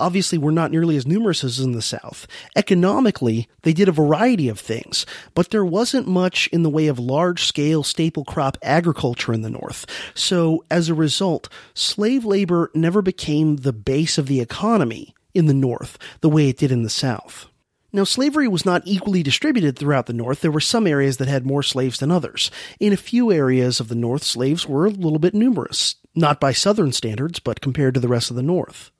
[0.00, 2.26] obviously were not nearly as numerous as in the South.
[2.56, 6.98] Economically, they did a variety of things, but there wasn't much in the way of
[6.98, 9.86] large scale staple crop agriculture in the North.
[10.14, 15.54] So as a result, slave labor never became the base of the economy in the
[15.54, 17.46] North the way it did in the South.
[17.92, 20.40] Now, slavery was not equally distributed throughout the North.
[20.40, 22.50] There were some areas that had more slaves than others.
[22.78, 25.96] In a few areas of the North, slaves were a little bit numerous.
[26.14, 28.92] Not by Southern standards, but compared to the rest of the North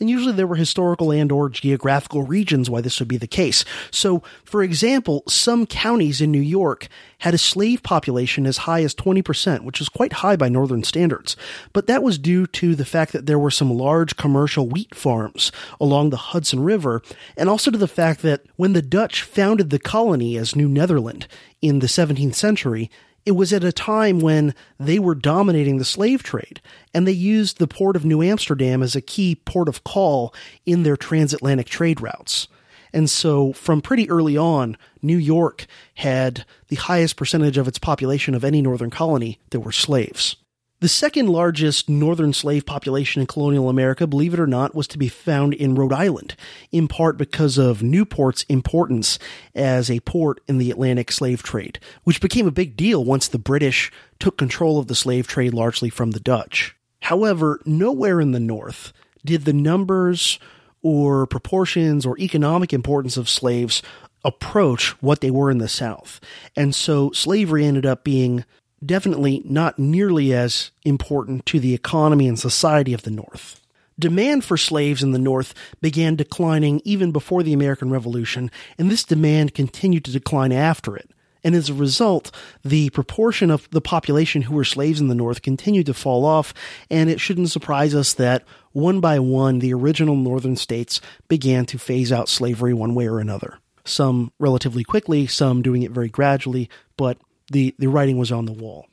[0.00, 3.64] and usually there were historical and or geographical regions why this would be the case.
[3.90, 6.88] So, for example, some counties in New York
[7.18, 11.36] had a slave population as high as 20%, which is quite high by northern standards.
[11.72, 15.50] But that was due to the fact that there were some large commercial wheat farms
[15.80, 17.02] along the Hudson River,
[17.36, 21.26] and also to the fact that when the Dutch founded the colony as New Netherland
[21.62, 22.90] in the 17th century,
[23.26, 26.60] it was at a time when they were dominating the slave trade,
[26.94, 30.32] and they used the port of New Amsterdam as a key port of call
[30.64, 32.46] in their transatlantic trade routes.
[32.92, 35.66] And so, from pretty early on, New York
[35.96, 40.36] had the highest percentage of its population of any northern colony that were slaves.
[40.80, 44.98] The second largest northern slave population in colonial America, believe it or not, was to
[44.98, 46.36] be found in Rhode Island,
[46.70, 49.18] in part because of Newport's importance
[49.54, 53.38] as a port in the Atlantic slave trade, which became a big deal once the
[53.38, 56.76] British took control of the slave trade largely from the Dutch.
[57.00, 58.92] However, nowhere in the North
[59.24, 60.38] did the numbers
[60.82, 63.82] or proportions or economic importance of slaves
[64.26, 66.20] approach what they were in the South.
[66.54, 68.44] And so slavery ended up being
[68.86, 73.60] definitely not nearly as important to the economy and society of the North.
[73.98, 79.04] Demand for slaves in the North began declining even before the American Revolution, and this
[79.04, 81.10] demand continued to decline after it.
[81.42, 82.34] And as a result,
[82.64, 86.52] the proportion of the population who were slaves in the North continued to fall off,
[86.90, 91.78] and it shouldn't surprise us that one by one, the original Northern states began to
[91.78, 93.58] phase out slavery one way or another.
[93.84, 97.16] Some relatively quickly, some doing it very gradually, but
[97.50, 98.86] the, the writing was on the wall.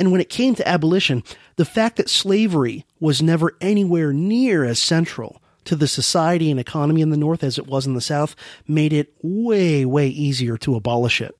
[0.00, 1.22] And when it came to abolition,
[1.56, 7.00] the fact that slavery was never anywhere near as central to the society and economy
[7.00, 8.36] in the North as it was in the South
[8.66, 11.34] made it way, way easier to abolish it.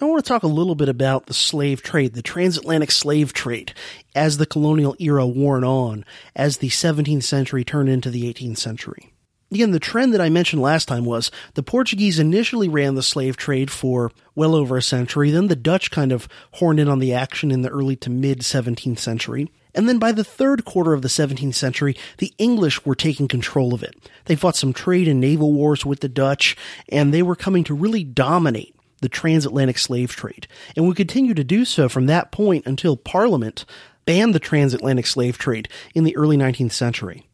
[0.00, 3.72] I want to talk a little bit about the slave trade, the transatlantic slave trade,
[4.16, 6.04] as the colonial era wore on,
[6.34, 9.11] as the 17th century turned into the 18th century.
[9.52, 13.36] Again, the trend that I mentioned last time was the Portuguese initially ran the slave
[13.36, 15.30] trade for well over a century.
[15.30, 18.40] Then the Dutch kind of horned in on the action in the early to mid
[18.40, 19.52] 17th century.
[19.74, 23.74] And then by the third quarter of the 17th century, the English were taking control
[23.74, 23.94] of it.
[24.24, 26.56] They fought some trade and naval wars with the Dutch,
[26.88, 30.48] and they were coming to really dominate the transatlantic slave trade.
[30.76, 33.66] And would continue to do so from that point until Parliament
[34.06, 37.26] banned the transatlantic slave trade in the early 19th century.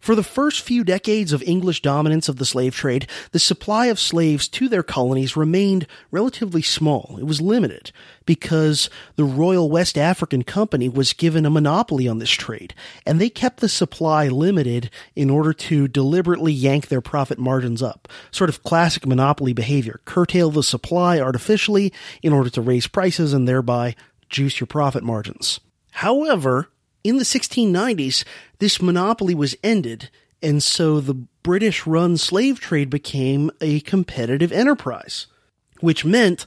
[0.00, 4.00] For the first few decades of English dominance of the slave trade, the supply of
[4.00, 7.18] slaves to their colonies remained relatively small.
[7.20, 7.92] It was limited
[8.24, 12.74] because the Royal West African Company was given a monopoly on this trade,
[13.04, 18.08] and they kept the supply limited in order to deliberately yank their profit margins up.
[18.30, 20.00] Sort of classic monopoly behavior.
[20.06, 21.92] Curtail the supply artificially
[22.22, 23.94] in order to raise prices and thereby
[24.30, 25.60] juice your profit margins.
[25.90, 26.70] However,
[27.02, 28.24] in the 1690s,
[28.58, 30.10] this monopoly was ended,
[30.42, 35.26] and so the British run slave trade became a competitive enterprise,
[35.80, 36.46] which meant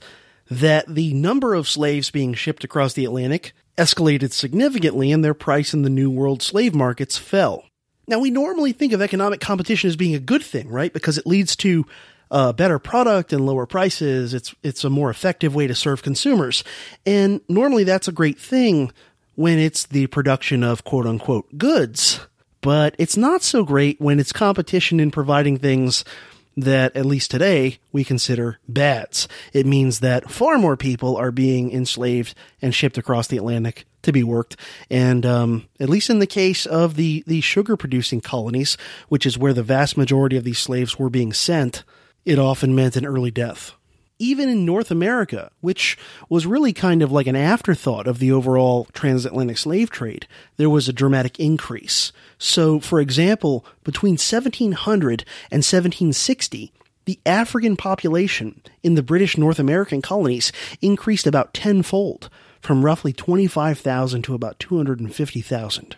[0.50, 5.74] that the number of slaves being shipped across the Atlantic escalated significantly and their price
[5.74, 7.66] in the New World slave markets fell.
[8.08, 10.94] Now, we normally think of economic competition as being a good thing, right?
[10.94, 11.86] Because it leads to
[12.30, 14.34] a better product and lower prices.
[14.34, 16.64] It's, it's a more effective way to serve consumers.
[17.06, 18.92] And normally that's a great thing
[19.36, 22.20] when it's the production of quote unquote goods,
[22.62, 26.06] but it's not so great when it's competition in providing things
[26.56, 29.28] that, at least today, we consider bads.
[29.54, 34.12] It means that far more people are being enslaved and shipped across the Atlantic to
[34.12, 34.56] be worked.
[34.90, 38.78] And um, at least in the case of the, the sugar producing colonies,
[39.10, 41.84] which is where the vast majority of these slaves were being sent,
[42.24, 43.74] it often meant an early death
[44.24, 45.98] even in North America, which
[46.30, 50.88] was really kind of like an afterthought of the overall transatlantic slave trade, there was
[50.88, 52.14] a dramatic increase.
[52.38, 56.72] So, for example, between 1700 and 1760,
[57.06, 62.30] the African population in the British North American colonies increased about tenfold,
[62.62, 65.98] from roughly 25,000 to about 250,000.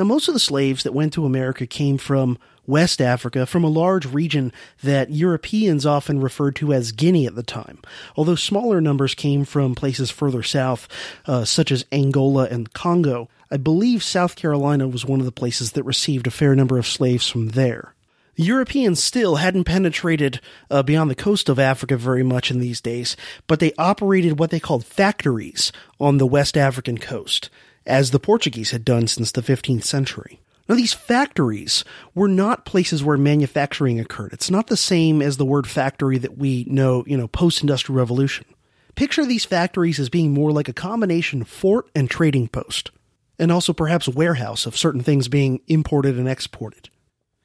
[0.00, 3.68] Now, most of the slaves that went to America came from West Africa from a
[3.68, 4.50] large region
[4.82, 7.80] that Europeans often referred to as Guinea at the time,
[8.16, 10.88] although smaller numbers came from places further south,
[11.26, 13.28] uh, such as Angola and Congo.
[13.50, 16.86] I believe South Carolina was one of the places that received a fair number of
[16.86, 17.94] slaves from there.
[18.36, 20.40] Europeans still hadn't penetrated
[20.70, 24.48] uh, beyond the coast of Africa very much in these days, but they operated what
[24.48, 27.50] they called factories on the West African coast,
[27.90, 30.40] as the Portuguese had done since the 15th century.
[30.68, 31.84] Now, these factories
[32.14, 34.32] were not places where manufacturing occurred.
[34.32, 37.98] It's not the same as the word factory that we know, you know, post industrial
[37.98, 38.46] revolution.
[38.94, 42.92] Picture these factories as being more like a combination fort and trading post,
[43.36, 46.88] and also perhaps warehouse of certain things being imported and exported.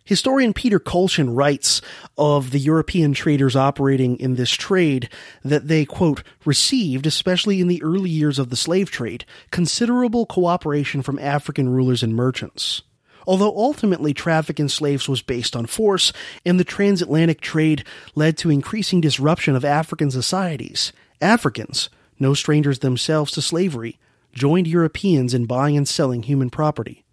[0.06, 1.82] Historian Peter Kolchin writes
[2.16, 5.10] of the European traders operating in this trade
[5.44, 11.02] that they, quote, received, especially in the early years of the slave trade, considerable cooperation
[11.02, 12.84] from African rulers and merchants.
[13.26, 16.14] Although ultimately traffic in slaves was based on force,
[16.46, 17.84] and the transatlantic trade
[18.14, 21.90] led to increasing disruption of African societies, Africans,
[22.20, 23.98] no strangers themselves to slavery,
[24.34, 27.04] joined Europeans in buying and selling human property.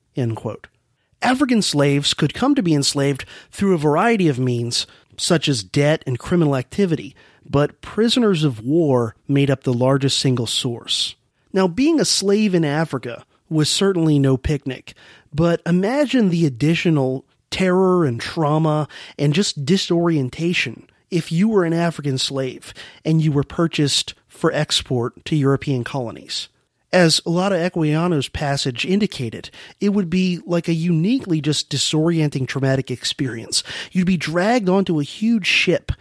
[1.22, 6.02] African slaves could come to be enslaved through a variety of means, such as debt
[6.06, 7.14] and criminal activity,
[7.48, 11.14] but prisoners of war made up the largest single source.
[11.52, 14.94] Now, being a slave in Africa was certainly no picnic,
[15.32, 22.16] but imagine the additional terror and trauma and just disorientation if you were an African
[22.16, 22.72] slave
[23.04, 26.48] and you were purchased for export to European colonies.
[26.92, 33.62] As Olaudah Equiano's passage indicated, it would be like a uniquely just disorienting traumatic experience.
[33.92, 35.92] You'd be dragged onto a huge ship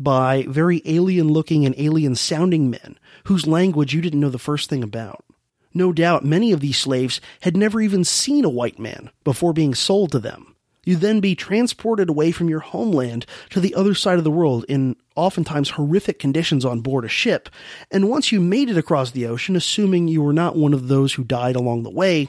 [0.00, 4.68] by very alien looking and alien sounding men whose language you didn't know the first
[4.68, 5.24] thing about.
[5.72, 9.76] No doubt many of these slaves had never even seen a white man before being
[9.76, 10.51] sold to them.
[10.84, 14.64] You'd then be transported away from your homeland to the other side of the world
[14.68, 17.48] in oftentimes horrific conditions on board a ship,
[17.90, 21.14] and once you made it across the ocean, assuming you were not one of those
[21.14, 22.28] who died along the way,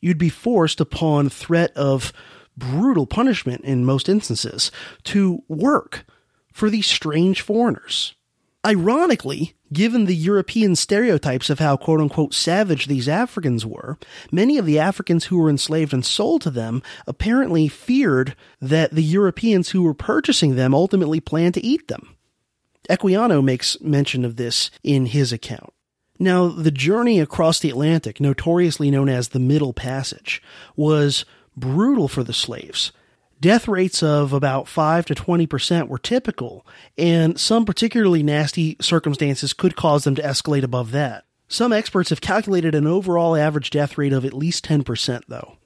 [0.00, 2.12] you'd be forced upon threat of
[2.56, 4.70] brutal punishment in most instances
[5.04, 6.04] to work
[6.52, 8.14] for these strange foreigners.
[8.66, 13.98] Ironically, given the European stereotypes of how quote unquote savage these Africans were,
[14.32, 19.02] many of the Africans who were enslaved and sold to them apparently feared that the
[19.02, 22.16] Europeans who were purchasing them ultimately planned to eat them.
[22.88, 25.72] Equiano makes mention of this in his account.
[26.18, 30.42] Now, the journey across the Atlantic, notoriously known as the Middle Passage,
[30.76, 31.24] was
[31.56, 32.92] brutal for the slaves
[33.44, 36.66] Death rates of about 5 to 20% were typical,
[36.96, 41.26] and some particularly nasty circumstances could cause them to escalate above that.
[41.46, 45.58] Some experts have calculated an overall average death rate of at least 10%, though.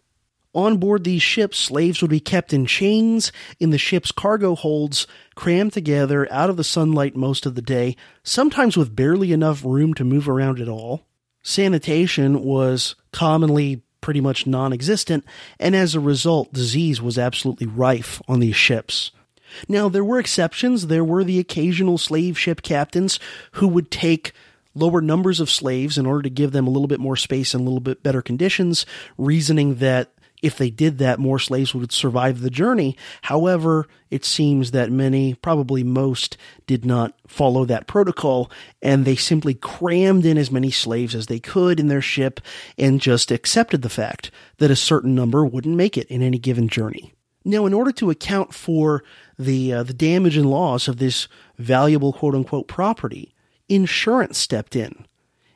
[0.52, 5.06] On board these ships, slaves would be kept in chains in the ship's cargo holds,
[5.36, 7.94] crammed together out of the sunlight most of the day,
[8.24, 11.06] sometimes with barely enough room to move around at all.
[11.44, 15.22] Sanitation was commonly pretty much non existent,
[15.60, 19.10] and as a result, disease was absolutely rife on these ships.
[19.68, 20.86] Now, there were exceptions.
[20.86, 23.20] There were the occasional slave ship captains
[23.52, 24.32] who would take
[24.74, 27.60] lower numbers of slaves in order to give them a little bit more space and
[27.60, 28.86] a little bit better conditions,
[29.18, 30.10] reasoning that
[30.42, 32.96] if they did that, more slaves would survive the journey.
[33.22, 36.36] However, it seems that many, probably most,
[36.66, 38.50] did not follow that protocol,
[38.80, 42.40] and they simply crammed in as many slaves as they could in their ship
[42.76, 46.68] and just accepted the fact that a certain number wouldn't make it in any given
[46.68, 47.12] journey.
[47.44, 49.02] Now, in order to account for
[49.38, 53.34] the uh, the damage and loss of this valuable quote unquote property,
[53.68, 55.06] insurance stepped in.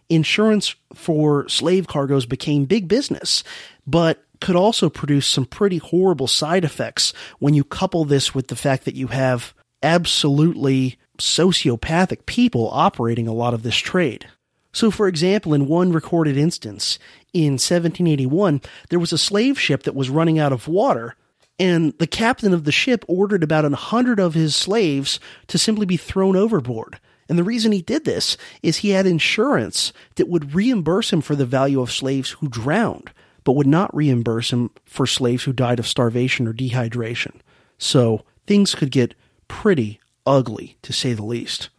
[0.08, 3.42] Insurance for slave cargoes became big business,
[3.86, 8.56] but could also produce some pretty horrible side effects when you couple this with the
[8.56, 14.26] fact that you have absolutely sociopathic people operating a lot of this trade.
[14.72, 16.98] So, for example, in one recorded instance,
[17.32, 21.14] in 1781, there was a slave ship that was running out of water,
[21.58, 25.86] and the captain of the ship ordered about a hundred of his slaves to simply
[25.86, 26.98] be thrown overboard.
[27.28, 31.36] And the reason he did this is he had insurance that would reimburse him for
[31.36, 33.12] the value of slaves who drowned
[33.44, 37.40] but would not reimburse him for slaves who died of starvation or dehydration.
[37.78, 39.14] So things could get
[39.48, 41.70] pretty ugly, to say the least.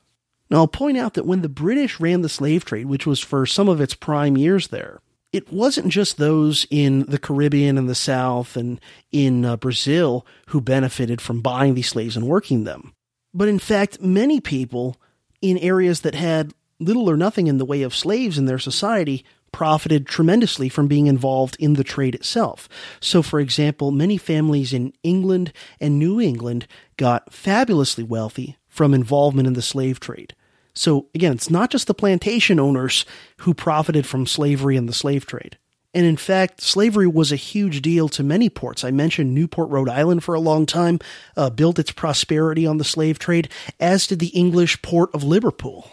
[0.50, 3.46] Now, I'll point out that when the British ran the slave trade, which was for
[3.46, 5.00] some of its prime years there,
[5.32, 8.80] it wasn't just those in the Caribbean and the South and
[9.12, 12.94] in uh, Brazil who benefited from buying these slaves and working them.
[13.34, 14.98] But in fact, many people
[15.42, 19.26] in areas that had little or nothing in the way of slaves in their society
[19.54, 22.68] profited tremendously from being involved in the trade itself.
[23.00, 26.68] So, for example, many families in England and New England
[26.98, 30.36] got fabulously wealthy from involvement in the slave trade.
[30.74, 33.06] So, again, it's not just the plantation owners
[33.38, 35.58] who profited from slavery and the slave trade.
[35.94, 38.84] And in fact, slavery was a huge deal to many ports.
[38.84, 41.00] I mentioned Newport, Rhode Island for a long time,
[41.38, 43.50] uh, built its prosperity on the slave trade,
[43.80, 45.92] as did the English port of Liverpool.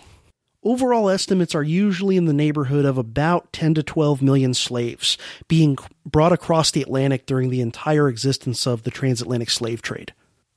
[0.63, 5.17] Overall estimates are usually in the neighborhood of about 10 to 12 million slaves
[5.49, 10.13] being brought across the Atlantic during the entire existence of the transatlantic slave trade.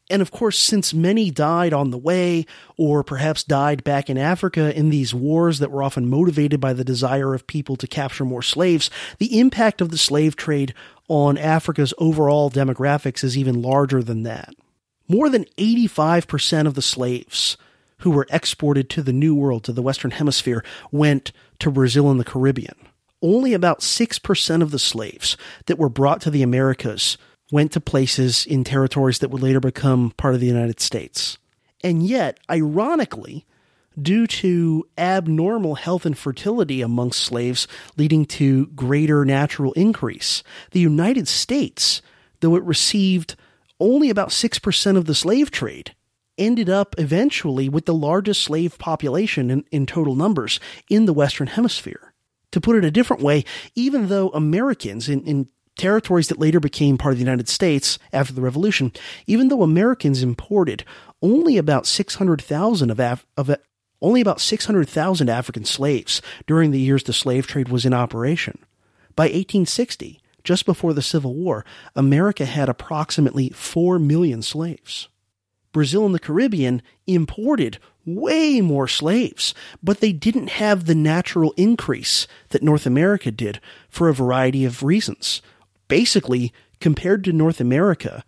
[0.10, 2.46] And of course, since many died on the way,
[2.78, 6.84] or perhaps died back in Africa in these wars that were often motivated by the
[6.84, 8.90] desire of people to capture more slaves,
[9.20, 10.74] the impact of the slave trade
[11.08, 14.54] on Africa's overall demographics is even larger than that.
[15.08, 17.56] More than 85% of the slaves
[18.04, 22.20] who were exported to the New World, to the Western Hemisphere, went to Brazil and
[22.20, 22.76] the Caribbean.
[23.22, 27.18] Only about 6% of the slaves that were brought to the Americas
[27.50, 31.38] went to places in territories that would later become part of the United States.
[31.82, 33.46] And yet, ironically,
[34.02, 41.30] due to abnormal health and fertility amongst slaves leading to greater natural increase, the United
[41.30, 42.02] States,
[42.42, 43.38] though it received
[43.80, 45.96] only about 6% of the slave trade,
[46.38, 51.48] ended up eventually with the largest slave population in, in total numbers in the Western
[51.48, 52.14] Hemisphere.
[52.52, 53.46] To put it a different way,
[53.76, 58.34] even though Americans in, in territories that later became part of the United States after
[58.34, 58.92] the Revolution,
[59.26, 60.84] even though Americans imported
[61.22, 63.56] only about 600,000 of, Af- of
[64.02, 68.60] only about 600,000 African slaves during the years the slave trade was in operation.
[69.16, 71.66] By 1860, just before the Civil War,
[71.96, 75.08] America had approximately 4 million slaves.
[75.74, 82.28] Brazil and the Caribbean imported way more slaves, but they didn't have the natural increase
[82.50, 83.60] that North America did
[83.90, 85.42] for a variety of reasons.
[85.88, 88.24] Basically, compared to North America,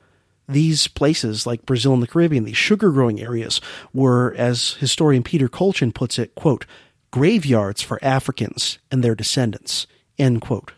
[0.48, 3.62] these places like Brazil and the Caribbean, these sugar growing areas,
[3.94, 6.66] were, as historian Peter Kolchin puts it, quote,
[7.12, 10.74] graveyards for Africans and their descendants, end quote.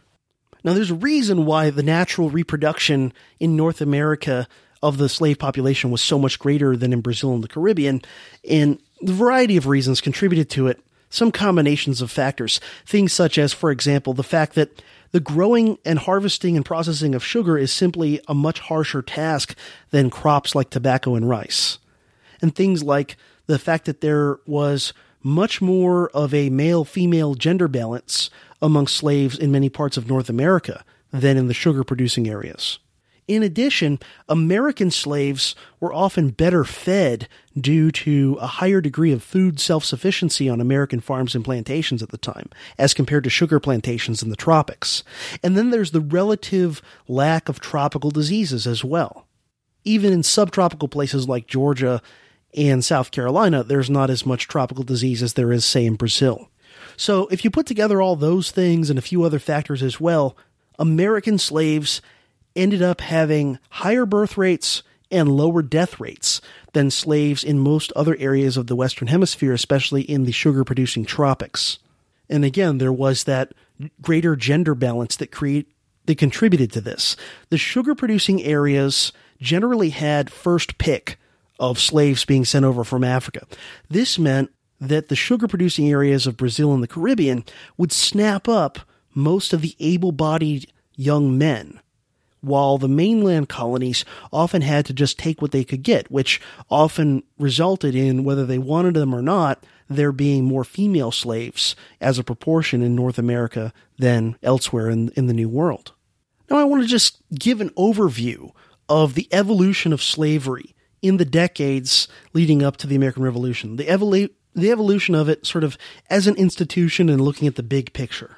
[0.63, 4.47] Now, there's a reason why the natural reproduction in North America
[4.81, 8.01] of the slave population was so much greater than in Brazil and the Caribbean,
[8.49, 10.79] and the variety of reasons contributed to it.
[11.09, 14.81] Some combinations of factors, things such as, for example, the fact that
[15.11, 19.55] the growing and harvesting and processing of sugar is simply a much harsher task
[19.91, 21.79] than crops like tobacco and rice.
[22.41, 24.93] And things like the fact that there was
[25.23, 28.29] much more of a male female gender balance
[28.61, 32.79] among slaves in many parts of North America than in the sugar producing areas.
[33.27, 33.99] In addition,
[34.29, 37.27] American slaves were often better fed
[37.59, 42.09] due to a higher degree of food self sufficiency on American farms and plantations at
[42.09, 45.03] the time, as compared to sugar plantations in the tropics.
[45.43, 49.27] And then there's the relative lack of tropical diseases as well.
[49.83, 52.01] Even in subtropical places like Georgia
[52.55, 56.49] and South Carolina, there's not as much tropical disease as there is, say, in Brazil.
[56.95, 60.37] So if you put together all those things and a few other factors as well,
[60.79, 62.01] American slaves
[62.57, 66.41] ended up having higher birth rates and lower death rates
[66.73, 71.05] than slaves in most other areas of the Western Hemisphere, especially in the sugar producing
[71.05, 71.79] tropics.
[72.29, 73.53] And again, there was that
[74.01, 75.71] greater gender balance that create
[76.05, 77.15] that contributed to this.
[77.49, 81.19] The sugar producing areas generally had first pick
[81.59, 83.45] of slaves being sent over from Africa.
[83.89, 87.43] This meant that the sugar producing areas of Brazil and the Caribbean
[87.77, 88.79] would snap up
[89.13, 91.79] most of the able bodied young men,
[92.41, 97.23] while the mainland colonies often had to just take what they could get, which often
[97.37, 102.23] resulted in, whether they wanted them or not, there being more female slaves as a
[102.23, 105.93] proportion in North America than elsewhere in, in the New World.
[106.49, 108.51] Now, I want to just give an overview
[108.89, 113.75] of the evolution of slavery in the decades leading up to the American Revolution.
[113.75, 115.77] The, evolu- the evolution of it sort of
[116.09, 118.36] as an institution and looking at the big picture.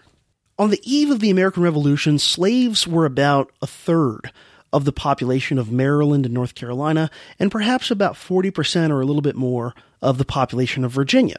[0.59, 4.29] On the eve of the American Revolution, slaves were about a third
[4.73, 7.09] of the population of Maryland and North Carolina,
[7.39, 11.37] and perhaps about 40% or a little bit more of the population of Virginia.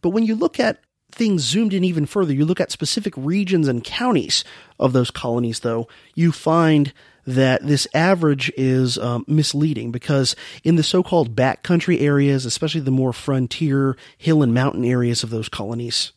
[0.00, 0.80] But when you look at
[1.10, 4.42] things zoomed in even further, you look at specific regions and counties
[4.80, 6.94] of those colonies, though, you find
[7.26, 10.34] that this average is um, misleading because
[10.64, 15.50] in the so-called backcountry areas, especially the more frontier hill and mountain areas of those
[15.50, 16.12] colonies,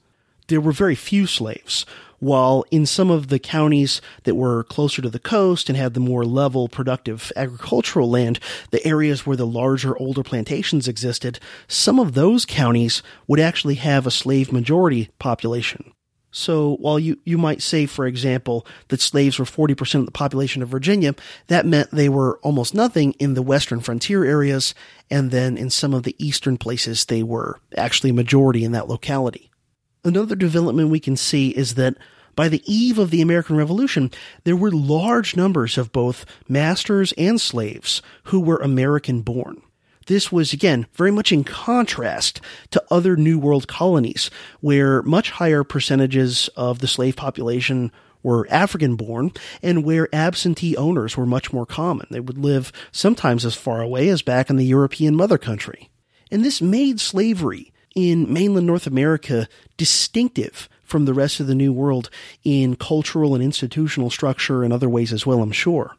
[0.48, 1.86] there were very few slaves.
[2.19, 5.99] While in some of the counties that were closer to the coast and had the
[5.99, 8.39] more level, productive agricultural land,
[8.71, 14.07] the areas where the larger, older plantations existed, some of those counties would actually have
[14.07, 15.93] a slave majority population.
[16.35, 20.61] So while you, you might say, for example, that slaves were 40% of the population
[20.61, 21.15] of Virginia,
[21.47, 24.75] that meant they were almost nothing in the western frontier areas,
[25.09, 28.89] and then in some of the eastern places they were actually a majority in that
[28.89, 29.49] locality.
[30.06, 31.98] Another development we can see is that
[32.36, 34.11] by the eve of the American Revolution,
[34.44, 39.64] there were large numbers of both masters and slaves who were American born.
[40.06, 44.30] This was, again, very much in contrast to other New World colonies,
[44.61, 47.91] where much higher percentages of the slave population
[48.22, 49.32] were African born
[49.64, 52.06] and where absentee owners were much more common.
[52.11, 55.90] They would live sometimes as far away as back in the European mother country.
[56.30, 59.47] And this made slavery in mainland North America
[59.77, 62.09] distinctive from the rest of the New World
[62.43, 65.95] in cultural and institutional structure and other ways as well, I'm sure.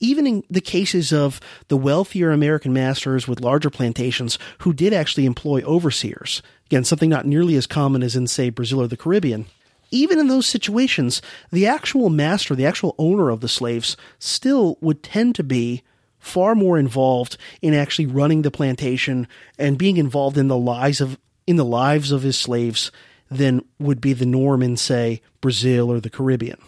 [0.00, 5.26] Even in the cases of the wealthier American masters with larger plantations who did actually
[5.26, 9.46] employ overseers, again, something not nearly as common as in, say, Brazil or the Caribbean,
[9.90, 11.20] even in those situations,
[11.50, 15.82] the actual master, the actual owner of the slaves, still would tend to be
[16.18, 19.26] far more involved in actually running the plantation
[19.58, 21.18] and being involved in the lives of
[21.48, 22.92] in the lives of his slaves
[23.30, 26.58] than would be the norm in, say, Brazil or the Caribbean.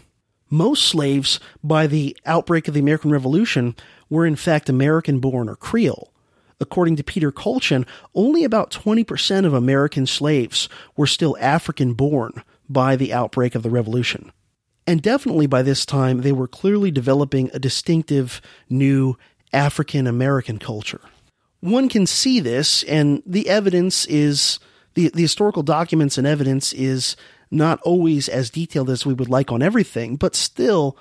[0.49, 3.77] Most slaves, by the outbreak of the American Revolution,
[4.09, 6.15] were in fact American born or Creole.
[6.61, 10.67] According to Peter Kolchin, only about 20% of American slaves
[10.97, 14.33] were still African born by the outbreak of the Revolution.
[14.87, 18.41] And definitely by this time, they were clearly developing a distinctive
[18.71, 19.19] new
[19.53, 21.03] African American culture.
[21.61, 24.59] One can see this, and the evidence is
[24.95, 27.17] the, the historical documents and evidence is
[27.51, 30.97] not always as detailed as we would like on everything, but still,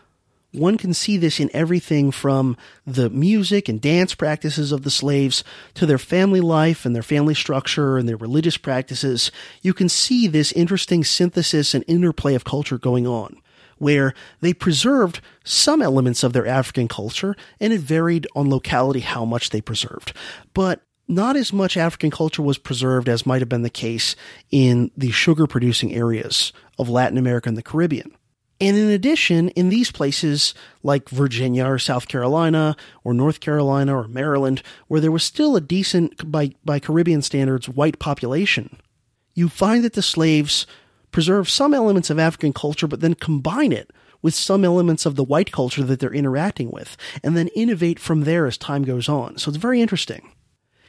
[0.52, 5.44] one can see this in everything from the music and dance practices of the slaves
[5.76, 9.32] to their family life and their family structure and their religious practices.
[9.62, 13.40] You can see this interesting synthesis and interplay of culture going on,
[13.78, 19.26] where they preserved some elements of their African culture and it varied on locality how
[19.26, 20.14] much they preserved.
[20.56, 24.16] But not as much African culture was preserved as might have been the case
[24.52, 28.12] in the sugar producing areas of Latin America and the Caribbean.
[28.62, 30.54] And in addition, in these places
[30.84, 35.62] like Virginia or South Carolina or North Carolina or Maryland, where there was still a
[35.62, 38.78] decent, by, by Caribbean standards, white population,
[39.34, 40.68] you find that the slaves
[41.12, 43.92] preserve some elements of African culture, but then combine it
[44.22, 48.26] with some elements of the white culture that they're interacting with, and then innovate from
[48.26, 49.38] there as time goes on.
[49.38, 50.34] So it's very interesting.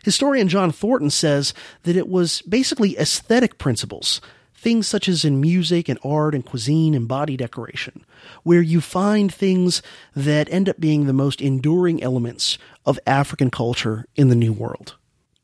[0.04, 1.52] Historian John Thornton says
[1.82, 4.20] that it was basically aesthetic principles,
[4.54, 8.04] things such as in music and art and cuisine and body decoration,
[8.42, 9.82] where you find things
[10.14, 14.96] that end up being the most enduring elements of African culture in the New World.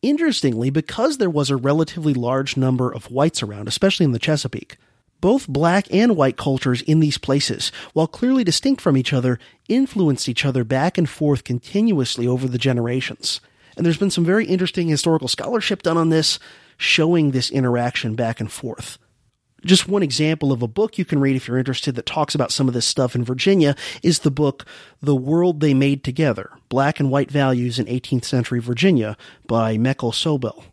[0.03, 4.77] Interestingly, because there was a relatively large number of whites around, especially in the Chesapeake,
[5.20, 9.39] both black and white cultures in these places, while clearly distinct from each other,
[9.69, 13.41] influenced each other back and forth continuously over the generations.
[13.77, 16.39] And there's been some very interesting historical scholarship done on this,
[16.78, 18.98] showing this interaction back and forth.
[19.65, 22.53] just one example of a book you can read if you're interested that talks about
[22.53, 24.65] some of this stuff in Virginia is the book
[25.01, 29.16] The World They Made Together Black and White Values in 18th Century Virginia
[29.47, 30.65] by Mechal Sobel.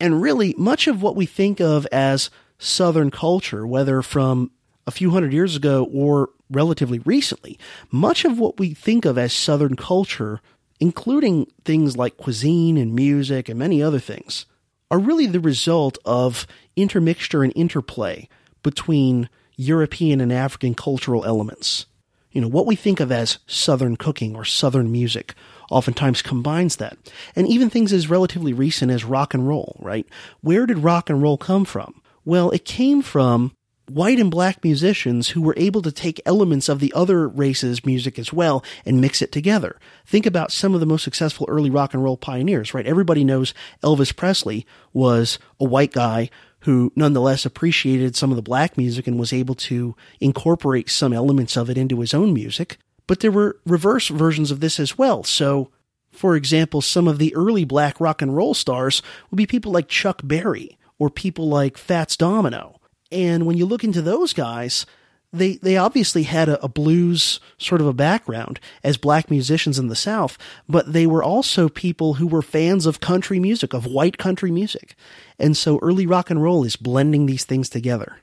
[0.00, 2.28] And really, much of what we think of as
[2.58, 4.50] Southern culture, whether from
[4.86, 7.58] a few hundred years ago or relatively recently,
[7.90, 10.40] much of what we think of as Southern culture,
[10.80, 14.46] including things like cuisine and music and many other things,
[14.90, 16.46] are really the result of
[16.76, 18.28] intermixture and interplay
[18.62, 21.86] between European and African cultural elements.
[22.32, 25.34] You know, what we think of as Southern cooking or Southern music
[25.70, 26.96] oftentimes combines that.
[27.36, 30.06] And even things as relatively recent as rock and roll, right?
[30.40, 32.02] Where did rock and roll come from?
[32.24, 33.52] Well, it came from
[33.88, 38.18] white and black musicians who were able to take elements of the other races' music
[38.18, 39.78] as well and mix it together.
[40.06, 42.86] Think about some of the most successful early rock and roll pioneers, right?
[42.86, 46.30] Everybody knows Elvis Presley was a white guy
[46.60, 51.56] who nonetheless appreciated some of the black music and was able to incorporate some elements
[51.56, 52.78] of it into his own music.
[53.06, 55.24] But there were reverse versions of this as well.
[55.24, 55.70] So,
[56.10, 59.88] for example, some of the early black rock and roll stars would be people like
[59.88, 62.80] Chuck Berry or people like Fats Domino
[63.14, 64.84] and when you look into those guys,
[65.32, 69.88] they they obviously had a, a, blues sort of a background as black musicians in
[69.88, 70.38] the South,
[70.68, 74.94] but they were also people who were fans of country music, of white country music.
[75.38, 78.18] And so early rock and roll is blending these things together.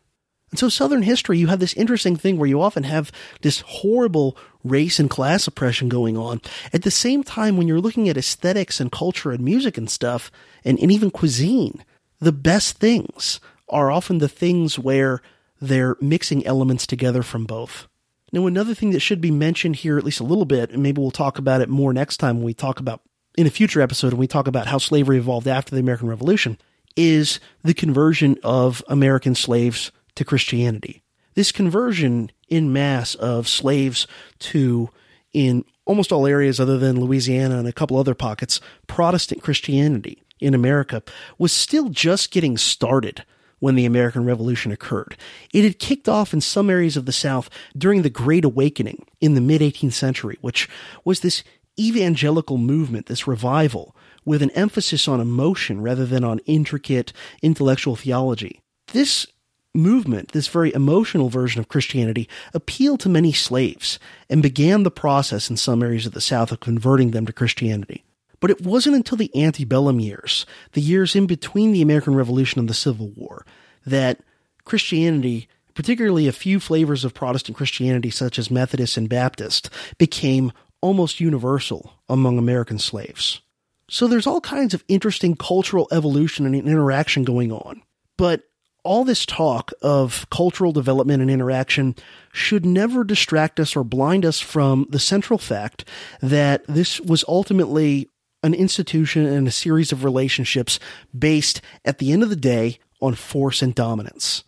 [0.52, 3.12] And so Southern history, you have this interesting thing where you often have
[3.42, 6.42] this horrible race and class oppression going on.
[6.74, 10.30] At the same time, when you're looking at aesthetics and culture and music and stuff,
[10.66, 11.86] and, and even cuisine,
[12.20, 13.40] the best things
[13.72, 15.22] are often the things where
[15.60, 17.88] they're mixing elements together from both.
[18.34, 21.02] Now, another thing that should be mentioned here, at least a little bit, and maybe
[21.02, 23.02] we'll talk about it more next time when we talk about
[23.38, 26.58] in a future episode when we talk about how slavery evolved after the American Revolution,
[26.96, 31.02] is the conversion of American slaves to Christianity.
[31.36, 34.06] This conversion in mass of slaves
[34.40, 34.90] to,
[35.32, 40.54] in almost all areas other than Louisiana and a couple other pockets, Protestant Christianity in
[40.54, 41.02] America
[41.38, 43.24] was still just getting started
[43.62, 45.16] when the American Revolution occurred.
[45.54, 49.36] It had kicked off in some areas of the South during the Great Awakening in
[49.36, 50.68] the mid 18th century, which
[51.06, 51.44] was this
[51.80, 58.62] evangelical movement, this revival, with an emphasis on emotion rather than on intricate intellectual theology.
[58.88, 59.28] This
[59.74, 65.50] movement, this very emotional version of Christianity, appealed to many slaves and began the process
[65.50, 68.04] in some areas of the South of converting them to Christianity.
[68.42, 72.68] But it wasn't until the antebellum years, the years in between the American Revolution and
[72.68, 73.46] the Civil War,
[73.86, 74.20] that
[74.66, 80.52] Christianity, particularly a few flavors of Protestant Christianity such as Methodist and Baptist, became
[80.82, 83.42] almost universal among American slaves.
[83.90, 87.84] So there's all kinds of interesting cultural evolution and interaction going on.
[88.18, 88.44] But
[88.84, 91.96] all this talk of cultural development and interaction
[92.32, 95.86] should never distract us or blind us from the central fact
[96.22, 98.10] that this was ultimately
[98.44, 100.80] an institution and a series of relationships
[101.18, 104.44] based at the end of the day on force and dominance.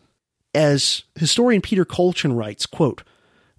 [0.54, 3.04] As historian Peter Kolchin writes, quote,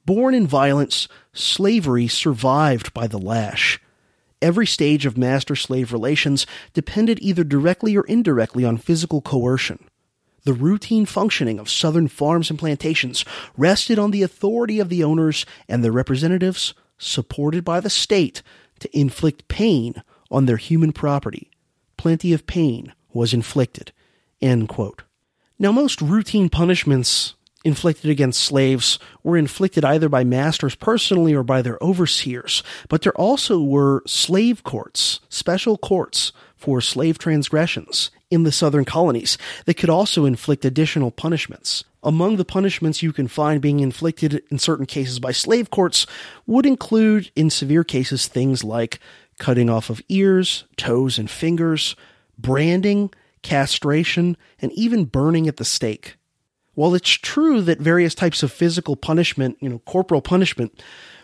[0.07, 3.81] Born in violence, slavery survived by the lash.
[4.43, 9.79] Every stage of master slave relations depended either directly or indirectly on physical coercion.
[10.45, 13.25] The routine functioning of southern farms and plantations
[13.57, 18.43] rested on the authority of the owners and their representatives, supported by the state,
[18.81, 20.03] to inflict pain
[20.35, 21.51] on their human property.
[21.97, 23.93] Plenty of pain was inflicted.
[25.59, 27.35] Now, most routine punishments
[27.65, 33.15] inflicted against slaves were inflicted either by masters personally or by their overseers, but there
[33.15, 39.89] also were slave courts, special courts for slave transgressions in the southern colonies that could
[39.89, 41.85] also inflict additional punishments.
[42.03, 46.07] Among the punishments you can find being inflicted in certain cases by slave courts
[46.47, 49.01] would include, in severe cases, things like
[49.39, 51.97] cutting off of ears, toes, and fingers,
[52.39, 53.11] branding,
[53.43, 56.17] castration, and even burning at the stake.
[56.75, 60.83] While it's true that various types of physical punishment, you know, corporal punishment,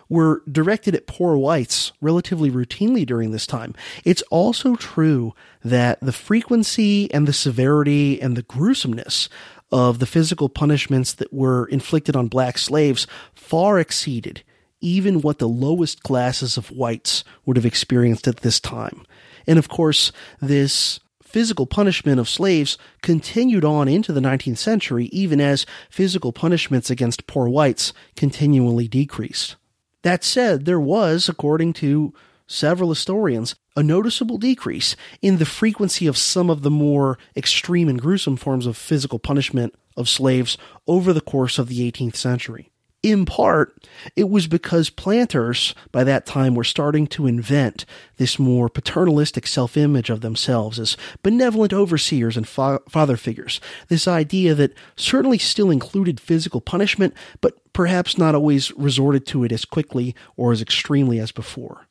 [0.09, 3.75] were directed at poor whites relatively routinely during this time,
[4.05, 5.33] it's also true
[5.65, 9.29] that the frequency and the severity and the gruesomeness
[9.73, 14.43] of the physical punishments that were inflicted on black slaves far exceeded
[14.81, 19.05] even what the lowest classes of whites would have experienced at this time.
[19.47, 25.41] And of course, this physical punishment of slaves continued on into the 19th century, even
[25.41, 29.57] as physical punishments against poor whites continually decreased.
[30.03, 32.13] That said, there was, according to
[32.47, 38.01] several historians, a noticeable decrease in the frequency of some of the more extreme and
[38.01, 40.59] gruesome forms of physical punishment of slaves
[40.89, 42.71] over the course of the 18th century.
[43.03, 47.87] In part, it was because planters by that time were starting to invent
[48.19, 53.59] this more paternalistic self image of themselves as benevolent overseers and fa- father figures.
[53.89, 59.53] This idea that certainly still included physical punishment, but perhaps not always resorted to it
[59.53, 61.87] as quickly or as extremely as before.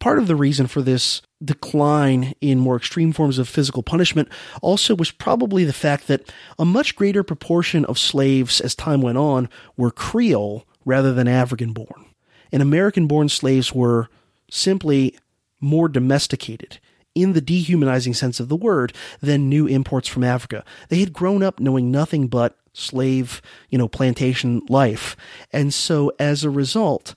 [0.00, 4.28] Part of the reason for this decline in more extreme forms of physical punishment
[4.62, 9.18] also was probably the fact that a much greater proportion of slaves as time went
[9.18, 12.06] on were Creole rather than African born.
[12.50, 14.08] And American born slaves were
[14.50, 15.16] simply
[15.60, 16.78] more domesticated
[17.14, 20.64] in the dehumanizing sense of the word than new imports from Africa.
[20.88, 25.16] They had grown up knowing nothing but slave, you know, plantation life.
[25.52, 27.14] And so as a result,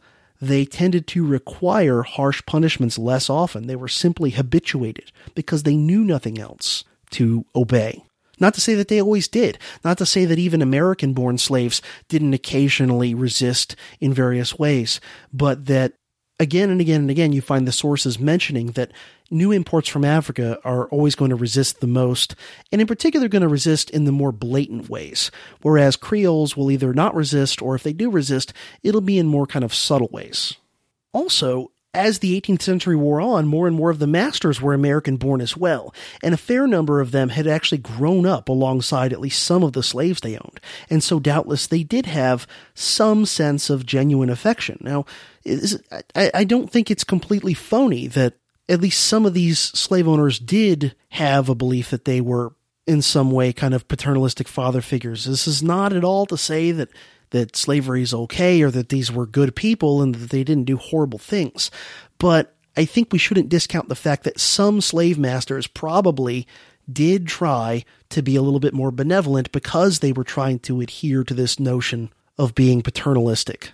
[0.48, 3.68] they tended to require harsh punishments less often.
[3.68, 8.03] They were simply habituated because they knew nothing else to obey.
[8.40, 9.57] Not to say that they always did.
[9.84, 14.99] Not to say that even American born slaves didn't occasionally resist in various ways,
[15.32, 15.94] but that
[16.39, 18.91] again and again and again you find the sources mentioning that
[19.30, 22.35] new imports from Africa are always going to resist the most,
[22.72, 25.31] and in particular going to resist in the more blatant ways,
[25.61, 28.53] whereas Creoles will either not resist, or if they do resist,
[28.84, 30.55] it'll be in more kind of subtle ways.
[31.14, 35.18] Also, as the 18th century wore on, more and more of the masters were American
[35.18, 35.94] born as well,
[36.24, 39.74] and a fair number of them had actually grown up alongside at least some of
[39.74, 40.60] the slaves they owned,
[40.90, 44.78] and so doubtless they did have some sense of genuine affection.
[44.82, 45.06] Now,
[46.15, 48.36] I don't think it's completely phony that
[48.70, 52.53] at least some of these slave owners did have a belief that they were
[52.88, 55.26] in some way kind of paternalistic father figures.
[55.26, 56.90] This is not at all to say that
[57.34, 60.77] that slavery is okay or that these were good people and that they didn't do
[60.77, 61.69] horrible things.
[62.19, 66.47] But I think we shouldn't discount the fact that some slave masters probably
[66.91, 71.23] did try to be a little bit more benevolent because they were trying to adhere
[71.23, 73.73] to this notion of being paternalistic.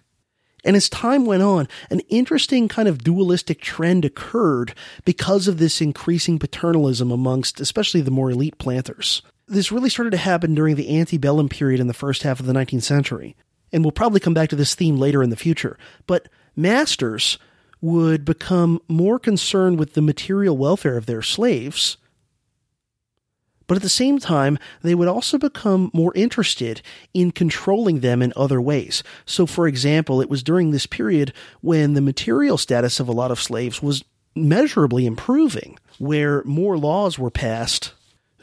[0.64, 4.74] And as time went on, an interesting kind of dualistic trend occurred
[5.06, 9.22] because of this increasing paternalism amongst especially the more elite planters.
[9.48, 12.54] This really started to happen during the antebellum period in the first half of the
[12.54, 13.36] 19th century.
[13.72, 15.78] And we'll probably come back to this theme later in the future.
[16.08, 17.38] But masters
[17.82, 21.98] would become more concerned with the material welfare of their slaves
[23.70, 26.82] but at the same time, they would also become more interested
[27.14, 29.04] in controlling them in other ways.
[29.28, 33.30] So, for example, it was during this period when the material status of a lot
[33.30, 34.04] of slaves was
[34.36, 37.94] measurably improving, where more laws were passed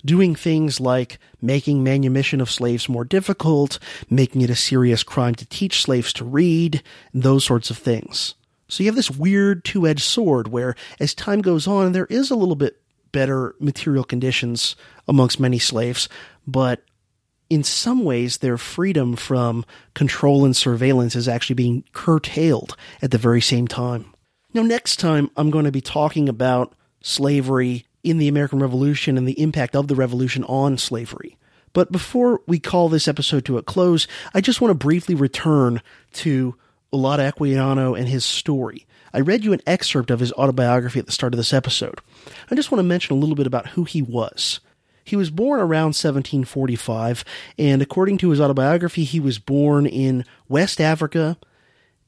[0.05, 3.79] doing things like making manumission of slaves more difficult,
[4.11, 6.83] making it a serious crime to teach slaves to read,
[7.13, 8.35] those sorts of things.
[8.69, 12.31] So you have this weird two edged sword where, as time goes on, there is
[12.31, 12.81] a little bit
[13.13, 14.77] better material conditions
[15.07, 16.09] amongst many slaves,
[16.47, 16.83] but
[17.49, 19.65] in some ways their freedom from
[19.95, 24.13] control and surveillance is actually being curtailed at the very same time.
[24.53, 29.27] Now, next time I'm going to be talking about slavery in the American Revolution and
[29.27, 31.37] the impact of the revolution on slavery.
[31.73, 35.83] But before we call this episode to a close, I just want to briefly return
[36.15, 36.55] to
[36.93, 38.87] Olaudah Equiano and his story.
[39.12, 41.99] I read you an excerpt of his autobiography at the start of this episode.
[42.51, 44.61] I just want to mention a little bit about who he was.
[45.05, 47.24] He was born around 1745,
[47.59, 51.37] and according to his autobiography, he was born in West Africa,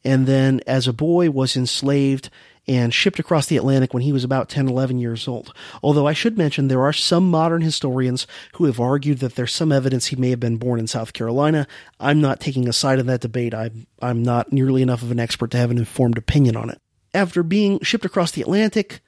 [0.05, 2.31] and then as a boy was enslaved
[2.69, 5.55] and shipped across the Atlantic when he was about 10, 11 years old.
[5.83, 9.73] Although I should mention there are some modern historians who have argued that there's some
[9.73, 11.67] evidence he may have been born in South Carolina.
[11.99, 13.55] I'm not taking a side in that debate.
[13.55, 16.81] I'm, I'm not nearly enough of an expert to have an informed opinion on it.
[17.15, 19.01] After being shipped across the Atlantic,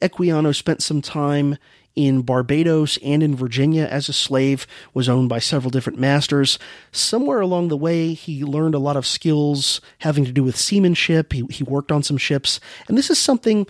[0.00, 1.58] Equiano spent some time
[1.94, 6.58] in Barbados and in Virginia as a slave, was owned by several different masters.
[6.90, 11.32] Somewhere along the way, he learned a lot of skills having to do with seamanship.
[11.32, 12.60] He, he worked on some ships.
[12.88, 13.66] And this is something,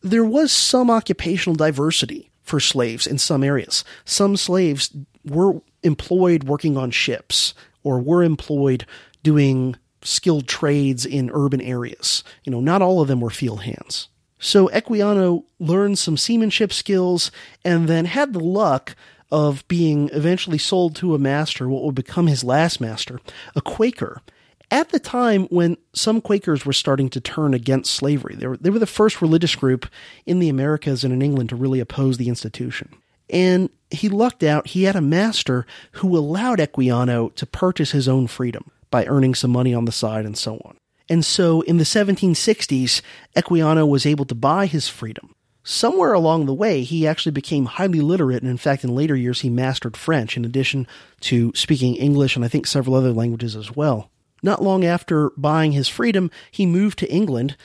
[0.00, 3.84] there was some occupational diversity for slaves in some areas.
[4.04, 4.90] Some slaves
[5.24, 8.86] were employed working on ships or were employed
[9.22, 12.22] doing skilled trades in urban areas.
[12.44, 14.08] You know, not all of them were field hands.
[14.46, 17.32] So Equiano learned some seamanship skills
[17.64, 18.94] and then had the luck
[19.32, 23.18] of being eventually sold to a master, what would become his last master,
[23.56, 24.22] a Quaker.
[24.70, 28.70] At the time when some Quakers were starting to turn against slavery, they were, they
[28.70, 29.88] were the first religious group
[30.26, 32.90] in the Americas and in England to really oppose the institution.
[33.28, 38.28] And he lucked out, he had a master who allowed Equiano to purchase his own
[38.28, 40.76] freedom by earning some money on the side and so on.
[41.08, 43.00] And so in the 1760s,
[43.36, 45.34] Equiano was able to buy his freedom.
[45.66, 49.40] somewhere along the way, he actually became highly literate, and in fact, in later years,
[49.40, 50.86] he mastered French in addition
[51.20, 54.08] to speaking English and I think several other languages as well.
[54.42, 57.56] Not long after buying his freedom, he moved to England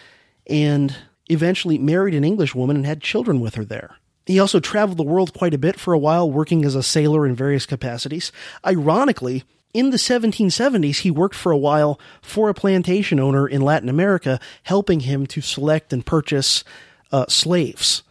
[0.47, 0.95] and
[1.29, 3.97] eventually married an English woman and had children with her there.
[4.25, 7.27] He also traveled the world quite a bit for a while, working as a sailor
[7.27, 8.31] in various capacities.
[8.65, 9.43] Ironically,
[9.73, 14.39] in the 1770s, he worked for a while for a plantation owner in Latin America,
[14.63, 16.63] helping him to select and purchase
[17.11, 18.03] uh, slaves.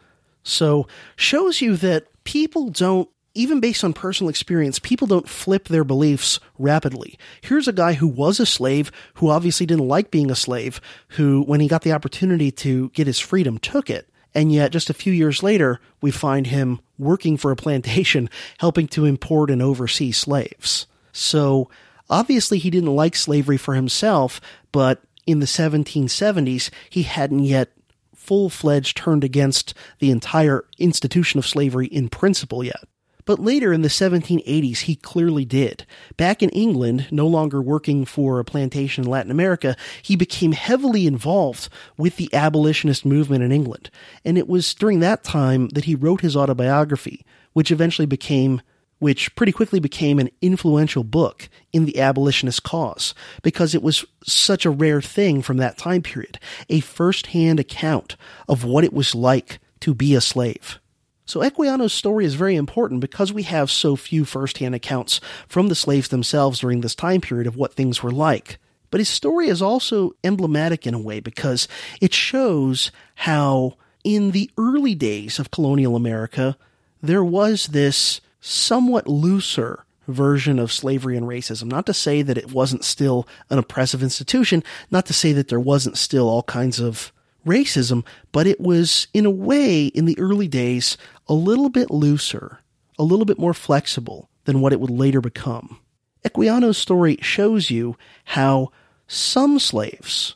[0.43, 5.85] So, shows you that people don't, even based on personal experience, people don't flip their
[5.85, 7.19] beliefs rapidly.
[7.41, 10.81] Here's a guy who was a slave, who obviously didn't like being a slave,
[11.11, 14.09] who, when he got the opportunity to get his freedom, took it.
[14.35, 18.89] And yet, just a few years later, we find him working for a plantation, helping
[18.89, 20.87] to import and oversee slaves.
[21.13, 21.71] So
[22.09, 24.41] obviously he didn't like slavery for himself,
[24.73, 27.71] but in the 1770s, he hadn't yet
[28.15, 32.85] full fledged turned against the entire institution of slavery in principle yet.
[33.25, 35.87] But later in the 1780s, he clearly did.
[36.17, 41.07] Back in England, no longer working for a plantation in Latin America, he became heavily
[41.07, 43.91] involved with the abolitionist movement in England.
[44.25, 48.63] And it was during that time that he wrote his autobiography, which eventually became
[49.01, 54.65] which pretty quickly became an influential book in the abolitionist cause because it was such
[54.65, 58.15] a rare thing from that time period, a first-hand account
[58.49, 60.79] of what it was like to be a slave.
[61.25, 65.75] So Equiano's story is very important because we have so few first-hand accounts from the
[65.75, 68.59] slaves themselves during this time period of what things were like.
[68.91, 71.69] But his story is also emblematic in a way because
[72.01, 76.57] it shows how in the early days of colonial America,
[77.01, 81.65] there was this somewhat looser version of slavery and racism.
[81.65, 85.61] Not to say that it wasn't still an oppressive institution, not to say that there
[85.61, 87.13] wasn't still all kinds of
[87.47, 90.97] racism, but it was, in a way, in the early days,
[91.29, 92.61] a little bit looser,
[92.99, 95.79] a little bit more flexible than what it would later become.
[96.25, 98.71] Equiano's story shows you how
[99.07, 100.35] some slaves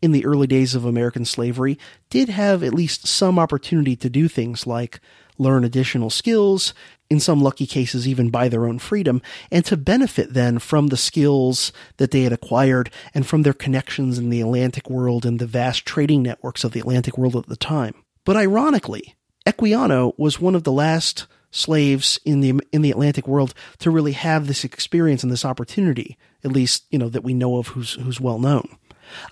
[0.00, 4.28] in the early days of American slavery did have at least some opportunity to do
[4.28, 5.00] things like
[5.38, 6.72] learn additional skills,
[7.10, 10.96] in some lucky cases even buy their own freedom, and to benefit then from the
[10.96, 15.46] skills that they had acquired and from their connections in the Atlantic world and the
[15.46, 17.94] vast trading networks of the Atlantic world at the time.
[18.24, 19.16] But ironically,
[19.46, 24.12] Equiano was one of the last slaves in the in the Atlantic world to really
[24.12, 27.94] have this experience and this opportunity, at least, you know, that we know of who's
[27.94, 28.76] who's well known.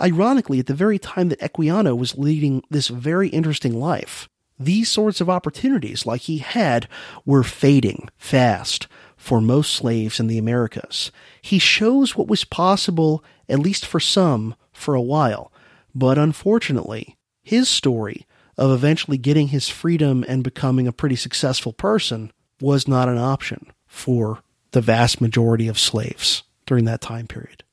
[0.00, 5.20] Ironically, at the very time that Equiano was leading this very interesting life, these sorts
[5.20, 6.88] of opportunities, like he had,
[7.24, 11.10] were fading fast for most slaves in the Americas.
[11.42, 15.52] He shows what was possible, at least for some, for a while.
[15.94, 18.26] But unfortunately, his story
[18.58, 23.72] of eventually getting his freedom and becoming a pretty successful person was not an option
[23.86, 24.40] for
[24.72, 27.64] the vast majority of slaves during that time period.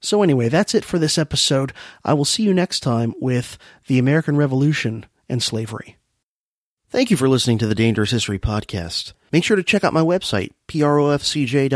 [0.00, 1.72] So anyway, that's it for this episode.
[2.04, 5.95] I will see you next time with the American Revolution and slavery.
[6.88, 9.12] Thank you for listening to the Dangerous History Podcast.
[9.32, 11.68] Make sure to check out my website, profcj.org.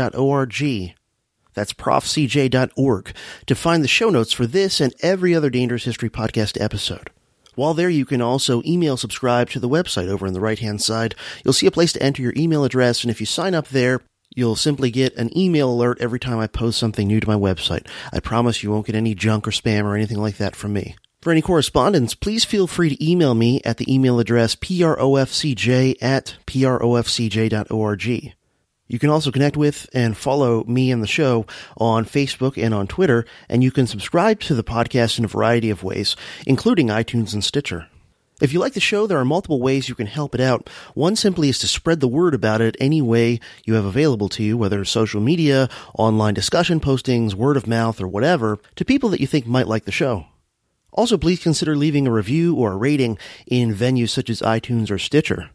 [1.53, 3.13] That's profcj.org
[3.45, 7.09] to find the show notes for this and every other Dangerous History Podcast episode.
[7.55, 10.81] While there, you can also email subscribe to the website over on the right hand
[10.81, 11.13] side.
[11.43, 13.99] You'll see a place to enter your email address, and if you sign up there,
[14.33, 17.85] you'll simply get an email alert every time I post something new to my website.
[18.13, 20.95] I promise you won't get any junk or spam or anything like that from me.
[21.21, 26.35] For any correspondence, please feel free to email me at the email address profcj at
[26.47, 28.07] profcj.org.
[28.87, 31.45] You can also connect with and follow me and the show
[31.77, 35.69] on Facebook and on Twitter, and you can subscribe to the podcast in a variety
[35.69, 36.15] of ways,
[36.47, 37.87] including iTunes and Stitcher.
[38.41, 40.71] If you like the show, there are multiple ways you can help it out.
[40.95, 44.43] One simply is to spread the word about it any way you have available to
[44.43, 45.69] you, whether social media,
[45.99, 49.85] online discussion postings, word of mouth, or whatever, to people that you think might like
[49.85, 50.25] the show.
[50.91, 54.97] Also, please consider leaving a review or a rating in venues such as iTunes or
[54.97, 55.49] Stitcher.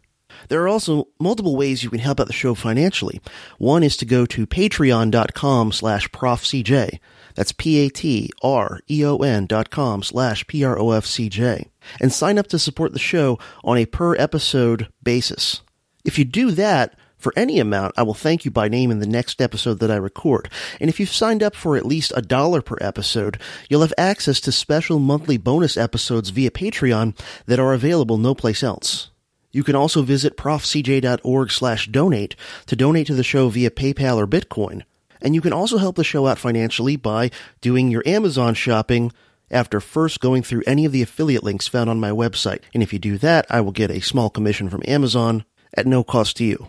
[0.49, 3.19] There are also multiple ways you can help out the show financially.
[3.57, 6.99] One is to go to patreon.com slash profcj.
[7.35, 11.69] That's P-A-T-R-E-O-N dot com slash P-R-O-F-C-J.
[12.01, 15.61] And sign up to support the show on a per episode basis.
[16.03, 19.07] If you do that, for any amount, I will thank you by name in the
[19.07, 20.49] next episode that I record.
[20.79, 23.39] And if you've signed up for at least a dollar per episode,
[23.69, 27.17] you'll have access to special monthly bonus episodes via Patreon
[27.47, 29.09] that are available no place else.
[29.51, 32.35] You can also visit profcj.org slash donate
[32.67, 34.83] to donate to the show via PayPal or Bitcoin.
[35.19, 37.31] And you can also help the show out financially by
[37.61, 39.11] doing your Amazon shopping
[39.49, 42.59] after first going through any of the affiliate links found on my website.
[42.73, 46.03] And if you do that, I will get a small commission from Amazon at no
[46.03, 46.67] cost to you.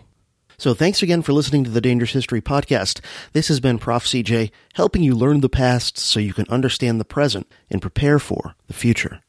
[0.59, 2.99] So thanks again for listening to the Dangerous History Podcast.
[3.31, 4.03] This has been Prof.
[4.03, 8.55] CJ, helping you learn the past so you can understand the present and prepare for
[8.67, 9.21] the future.